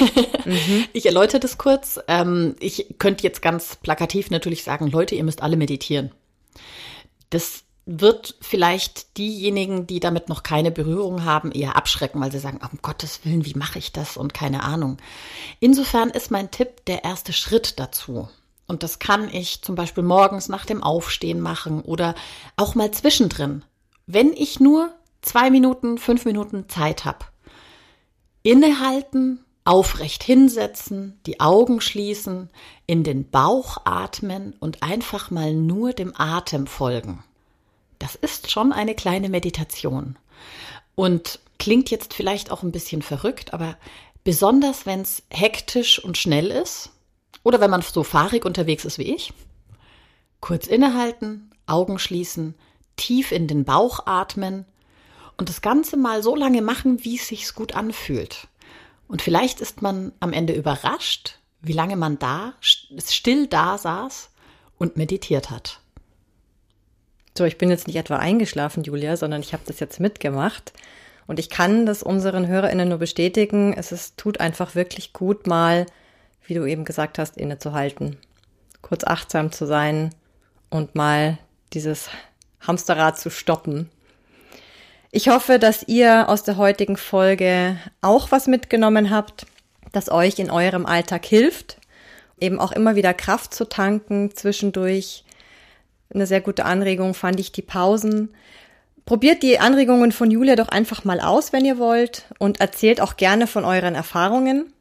mhm. 0.45 0.85
Ich 0.93 1.05
erläutere 1.05 1.39
das 1.41 1.59
kurz. 1.59 1.99
Ähm, 2.07 2.55
ich 2.59 2.95
könnte 2.97 3.23
jetzt 3.23 3.43
ganz 3.43 3.75
plakativ 3.75 4.31
natürlich 4.31 4.63
sagen, 4.63 4.87
Leute, 4.87 5.13
ihr 5.13 5.23
müsst 5.23 5.43
alle 5.43 5.57
meditieren. 5.57 6.11
Das 7.29 7.64
wird 7.85 8.35
vielleicht 8.41 9.17
diejenigen, 9.17 9.85
die 9.85 9.99
damit 9.99 10.27
noch 10.27 10.41
keine 10.41 10.71
Berührung 10.71 11.23
haben, 11.23 11.51
eher 11.51 11.75
abschrecken, 11.75 12.19
weil 12.19 12.31
sie 12.31 12.39
sagen, 12.39 12.59
um 12.71 12.79
Gottes 12.81 13.23
Willen, 13.23 13.45
wie 13.45 13.53
mache 13.53 13.77
ich 13.77 13.91
das 13.91 14.17
und 14.17 14.33
keine 14.33 14.63
Ahnung. 14.63 14.97
Insofern 15.59 16.09
ist 16.09 16.31
mein 16.31 16.49
Tipp 16.49 16.83
der 16.85 17.03
erste 17.03 17.31
Schritt 17.31 17.79
dazu. 17.79 18.27
Und 18.67 18.81
das 18.81 18.97
kann 18.97 19.29
ich 19.29 19.61
zum 19.61 19.75
Beispiel 19.75 20.03
morgens 20.03 20.49
nach 20.49 20.65
dem 20.65 20.81
Aufstehen 20.81 21.39
machen 21.39 21.81
oder 21.81 22.15
auch 22.55 22.73
mal 22.73 22.89
zwischendrin. 22.89 23.63
Wenn 24.07 24.33
ich 24.33 24.59
nur 24.59 24.91
zwei 25.21 25.51
Minuten, 25.51 25.99
fünf 25.99 26.25
Minuten 26.25 26.67
Zeit 26.69 27.05
habe. 27.05 27.25
Innehalten, 28.41 29.43
aufrecht 29.63 30.23
hinsetzen, 30.23 31.19
die 31.25 31.39
Augen 31.39 31.81
schließen, 31.81 32.49
in 32.85 33.03
den 33.03 33.29
Bauch 33.29 33.77
atmen 33.85 34.55
und 34.59 34.83
einfach 34.83 35.31
mal 35.31 35.53
nur 35.53 35.93
dem 35.93 36.13
Atem 36.15 36.67
folgen. 36.67 37.23
Das 37.99 38.15
ist 38.15 38.51
schon 38.51 38.71
eine 38.71 38.95
kleine 38.95 39.29
Meditation. 39.29 40.17
Und 40.95 41.39
klingt 41.59 41.89
jetzt 41.89 42.13
vielleicht 42.13 42.51
auch 42.51 42.63
ein 42.63 42.71
bisschen 42.71 43.01
verrückt, 43.01 43.53
aber 43.53 43.77
besonders 44.23 44.85
wenn 44.85 45.01
es 45.01 45.23
hektisch 45.29 46.03
und 46.03 46.17
schnell 46.17 46.47
ist 46.51 46.91
oder 47.43 47.59
wenn 47.59 47.71
man 47.71 47.81
so 47.81 48.03
fahrig 48.03 48.45
unterwegs 48.45 48.85
ist 48.85 48.97
wie 48.97 49.13
ich, 49.15 49.33
kurz 50.41 50.67
innehalten, 50.67 51.51
Augen 51.65 51.99
schließen, 51.99 52.55
tief 52.97 53.31
in 53.31 53.47
den 53.47 53.65
Bauch 53.65 54.05
atmen 54.05 54.65
und 55.37 55.49
das 55.49 55.61
Ganze 55.61 55.97
mal 55.97 56.23
so 56.23 56.35
lange 56.35 56.61
machen, 56.61 57.03
wie 57.03 57.17
es 57.17 57.27
sich 57.27 57.53
gut 57.53 57.75
anfühlt. 57.75 58.47
Und 59.07 59.21
vielleicht 59.21 59.61
ist 59.61 59.81
man 59.81 60.11
am 60.19 60.33
Ende 60.33 60.53
überrascht, 60.53 61.39
wie 61.61 61.73
lange 61.73 61.95
man 61.95 62.19
da 62.19 62.53
still 62.61 63.47
da 63.47 63.77
saß 63.77 64.29
und 64.77 64.97
meditiert 64.97 65.49
hat. 65.49 65.81
So, 67.37 67.43
ich 67.43 67.57
bin 67.57 67.69
jetzt 67.69 67.87
nicht 67.87 67.97
etwa 67.97 68.15
eingeschlafen, 68.15 68.83
Julia, 68.83 69.17
sondern 69.17 69.41
ich 69.41 69.51
habe 69.51 69.63
das 69.65 69.79
jetzt 69.81 69.99
mitgemacht. 69.99 70.71
Und 71.27 71.39
ich 71.39 71.49
kann 71.49 71.85
das 71.85 72.01
unseren 72.01 72.47
HörerInnen 72.47 72.87
nur 72.87 72.97
bestätigen. 72.97 73.73
Es 73.75 73.91
ist, 73.91 74.17
tut 74.17 74.39
einfach 74.39 74.75
wirklich 74.75 75.11
gut, 75.11 75.47
mal, 75.47 75.85
wie 76.45 76.53
du 76.53 76.65
eben 76.65 76.85
gesagt 76.85 77.19
hast, 77.19 77.37
innezuhalten. 77.37 78.17
Kurz 78.81 79.03
achtsam 79.03 79.51
zu 79.51 79.65
sein 79.65 80.11
und 80.69 80.95
mal 80.95 81.37
dieses 81.73 82.09
Hamsterrad 82.61 83.19
zu 83.19 83.29
stoppen. 83.29 83.89
Ich 85.11 85.29
hoffe, 85.29 85.59
dass 85.59 85.87
ihr 85.87 86.29
aus 86.29 86.43
der 86.43 86.57
heutigen 86.57 86.97
Folge 86.97 87.77
auch 88.01 88.31
was 88.31 88.47
mitgenommen 88.47 89.09
habt. 89.09 89.45
das 89.91 90.11
euch 90.11 90.39
in 90.39 90.51
eurem 90.51 90.85
Alltag 90.85 91.25
hilft, 91.25 91.77
eben 92.39 92.59
auch 92.59 92.73
immer 92.73 92.95
wieder 92.95 93.13
Kraft 93.13 93.53
zu 93.53 93.67
tanken 93.67 94.35
zwischendurch. 94.35 95.23
Eine 96.15 96.27
sehr 96.27 96.39
gute 96.39 96.63
Anregung 96.63 97.13
fand 97.13 97.41
ich 97.41 97.51
die 97.51 97.61
Pausen. 97.61 98.33
Probiert 99.05 99.43
die 99.43 99.59
Anregungen 99.59 100.13
von 100.13 100.31
Julia 100.31 100.55
doch 100.55 100.69
einfach 100.69 101.03
mal 101.03 101.19
aus, 101.19 101.51
wenn 101.51 101.65
ihr 101.65 101.77
wollt, 101.77 102.23
und 102.39 102.61
erzählt 102.61 103.01
auch 103.01 103.17
gerne 103.17 103.47
von 103.47 103.65
euren 103.65 103.95
Erfahrungen. 103.95 104.73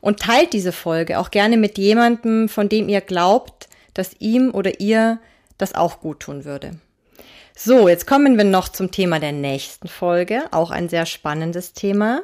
Und 0.00 0.20
teilt 0.20 0.54
diese 0.54 0.72
Folge 0.72 1.18
auch 1.18 1.30
gerne 1.30 1.58
mit 1.58 1.76
jemandem, 1.76 2.48
von 2.48 2.70
dem 2.70 2.88
ihr 2.88 3.02
glaubt, 3.02 3.68
dass 3.92 4.16
ihm 4.20 4.52
oder 4.52 4.80
ihr 4.80 5.20
das 5.58 5.74
auch 5.74 6.00
gut 6.00 6.20
tun 6.20 6.46
würde. 6.46 6.72
So, 7.54 7.88
jetzt 7.88 8.06
kommen 8.06 8.38
wir 8.38 8.44
noch 8.44 8.68
zum 8.70 8.90
Thema 8.90 9.20
der 9.20 9.32
nächsten 9.32 9.86
Folge, 9.86 10.44
auch 10.50 10.70
ein 10.70 10.88
sehr 10.88 11.04
spannendes 11.04 11.74
Thema. 11.74 12.22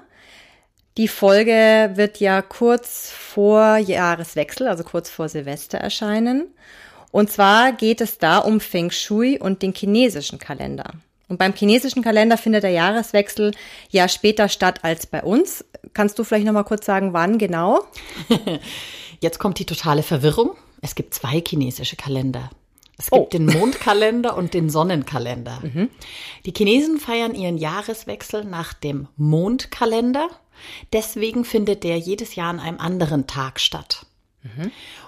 Die 0.96 1.08
Folge 1.08 1.92
wird 1.94 2.18
ja 2.20 2.40
kurz 2.42 3.10
vor 3.10 3.76
Jahreswechsel, 3.76 4.66
also 4.66 4.82
kurz 4.82 5.10
vor 5.10 5.28
Silvester 5.28 5.78
erscheinen. 5.78 6.48
Und 7.10 7.30
zwar 7.30 7.72
geht 7.72 8.00
es 8.00 8.18
da 8.18 8.38
um 8.38 8.60
Feng 8.60 8.90
Shui 8.90 9.38
und 9.38 9.62
den 9.62 9.74
chinesischen 9.74 10.38
Kalender. 10.38 10.92
Und 11.28 11.38
beim 11.38 11.54
chinesischen 11.54 12.02
Kalender 12.02 12.36
findet 12.36 12.64
der 12.64 12.70
Jahreswechsel 12.70 13.52
ja 13.90 14.08
später 14.08 14.48
statt 14.48 14.80
als 14.82 15.06
bei 15.06 15.22
uns. 15.22 15.64
Kannst 15.94 16.18
du 16.18 16.24
vielleicht 16.24 16.46
noch 16.46 16.52
mal 16.52 16.64
kurz 16.64 16.86
sagen, 16.86 17.12
wann 17.12 17.38
genau? 17.38 17.84
Jetzt 19.20 19.38
kommt 19.38 19.58
die 19.58 19.66
totale 19.66 20.02
Verwirrung. 20.02 20.56
Es 20.82 20.94
gibt 20.94 21.14
zwei 21.14 21.42
chinesische 21.46 21.96
Kalender. 21.96 22.50
Es 22.98 23.10
gibt 23.10 23.22
oh. 23.22 23.28
den 23.32 23.46
Mondkalender 23.46 24.36
und 24.36 24.54
den 24.54 24.68
Sonnenkalender. 24.68 25.60
Mhm. 25.62 25.88
Die 26.44 26.52
Chinesen 26.52 26.98
feiern 26.98 27.34
ihren 27.34 27.56
Jahreswechsel 27.56 28.44
nach 28.44 28.72
dem 28.72 29.08
Mondkalender. 29.16 30.28
Deswegen 30.92 31.44
findet 31.44 31.84
der 31.84 31.96
jedes 31.96 32.34
Jahr 32.34 32.50
an 32.50 32.60
einem 32.60 32.78
anderen 32.78 33.26
Tag 33.26 33.60
statt. 33.60 34.04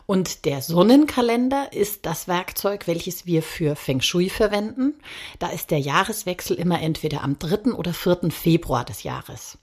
Und 0.06 0.44
der 0.44 0.60
Sonnenkalender 0.60 1.72
ist 1.72 2.04
das 2.04 2.28
Werkzeug, 2.28 2.86
welches 2.86 3.24
wir 3.26 3.42
für 3.42 3.76
Feng 3.76 4.00
Shui 4.00 4.28
verwenden. 4.28 4.94
Da 5.38 5.48
ist 5.48 5.70
der 5.70 5.78
Jahreswechsel 5.78 6.56
immer 6.56 6.80
entweder 6.82 7.22
am 7.22 7.38
3. 7.38 7.72
oder 7.72 7.94
4. 7.94 8.30
Februar 8.30 8.84
des 8.84 9.02
Jahres. 9.02 9.58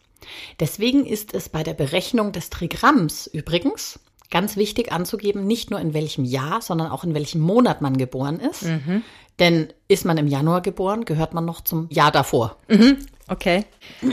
Deswegen 0.60 1.05
ist 1.05 1.34
es 1.34 1.49
bei 1.49 1.63
der 1.63 1.73
Berechnung 1.73 2.32
des 2.32 2.49
Trigramms 2.49 3.27
übrigens 3.27 3.99
ganz 4.32 4.58
wichtig 4.58 4.91
anzugeben, 4.91 5.45
nicht 5.47 5.71
nur 5.71 5.79
in 5.79 5.93
welchem 5.93 6.23
Jahr, 6.23 6.62
sondern 6.62 6.91
auch 6.91 7.03
in 7.03 7.13
welchem 7.13 7.41
Monat 7.41 7.82
man 7.82 7.97
geboren 7.97 8.39
ist. 8.39 8.63
Mhm. 8.63 9.03
Denn 9.39 9.73
ist 9.88 10.05
man 10.05 10.17
im 10.17 10.27
Januar 10.27 10.62
geboren, 10.62 11.05
gehört 11.05 11.34
man 11.34 11.45
noch 11.45 11.62
zum 11.62 11.88
Jahr 11.89 12.12
davor. 12.12 12.58
Mhm. 12.67 12.97
Okay. 13.30 13.65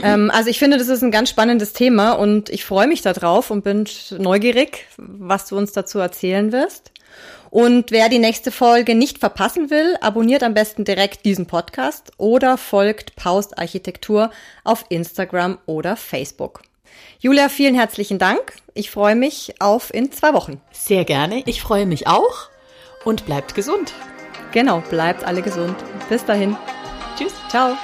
Ähm, 0.03 0.31
also 0.31 0.49
ich 0.49 0.59
finde, 0.59 0.77
das 0.77 0.87
ist 0.87 1.01
ein 1.01 1.11
ganz 1.11 1.29
spannendes 1.29 1.73
Thema 1.73 2.13
und 2.13 2.49
ich 2.49 2.63
freue 2.65 2.87
mich 2.87 3.01
darauf 3.01 3.51
und 3.51 3.63
bin 3.63 3.85
neugierig, 4.17 4.85
was 4.97 5.47
du 5.47 5.57
uns 5.57 5.71
dazu 5.71 5.99
erzählen 5.99 6.51
wirst. 6.51 6.91
Und 7.49 7.91
wer 7.91 8.09
die 8.09 8.19
nächste 8.19 8.51
Folge 8.51 8.93
nicht 8.93 9.19
verpassen 9.19 9.69
will, 9.69 9.95
abonniert 10.01 10.43
am 10.43 10.53
besten 10.53 10.83
direkt 10.83 11.25
diesen 11.25 11.45
Podcast 11.45 12.11
oder 12.17 12.57
folgt 12.57 13.15
Paust 13.15 13.57
Architektur 13.57 14.31
auf 14.63 14.85
Instagram 14.89 15.57
oder 15.65 15.95
Facebook. 15.95 16.61
Julia, 17.19 17.49
vielen 17.49 17.75
herzlichen 17.75 18.19
Dank. 18.19 18.53
Ich 18.73 18.91
freue 18.91 19.15
mich 19.15 19.55
auf 19.59 19.93
in 19.93 20.11
zwei 20.11 20.33
Wochen. 20.33 20.61
Sehr 20.71 21.05
gerne. 21.05 21.41
Ich 21.45 21.61
freue 21.61 21.85
mich 21.85 22.07
auch 22.07 22.49
und 23.05 23.25
bleibt 23.25 23.55
gesund. 23.55 23.93
Genau, 24.51 24.81
bleibt 24.89 25.23
alle 25.23 25.41
gesund. 25.41 25.75
Bis 26.09 26.25
dahin. 26.25 26.55
Tschüss. 27.17 27.33
Ciao. 27.49 27.75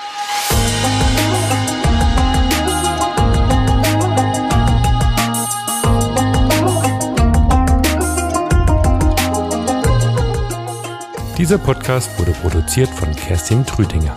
Dieser 11.44 11.58
Podcast 11.58 12.18
wurde 12.18 12.32
produziert 12.32 12.88
von 12.88 13.14
Kerstin 13.14 13.66
Trüdinger. 13.66 14.16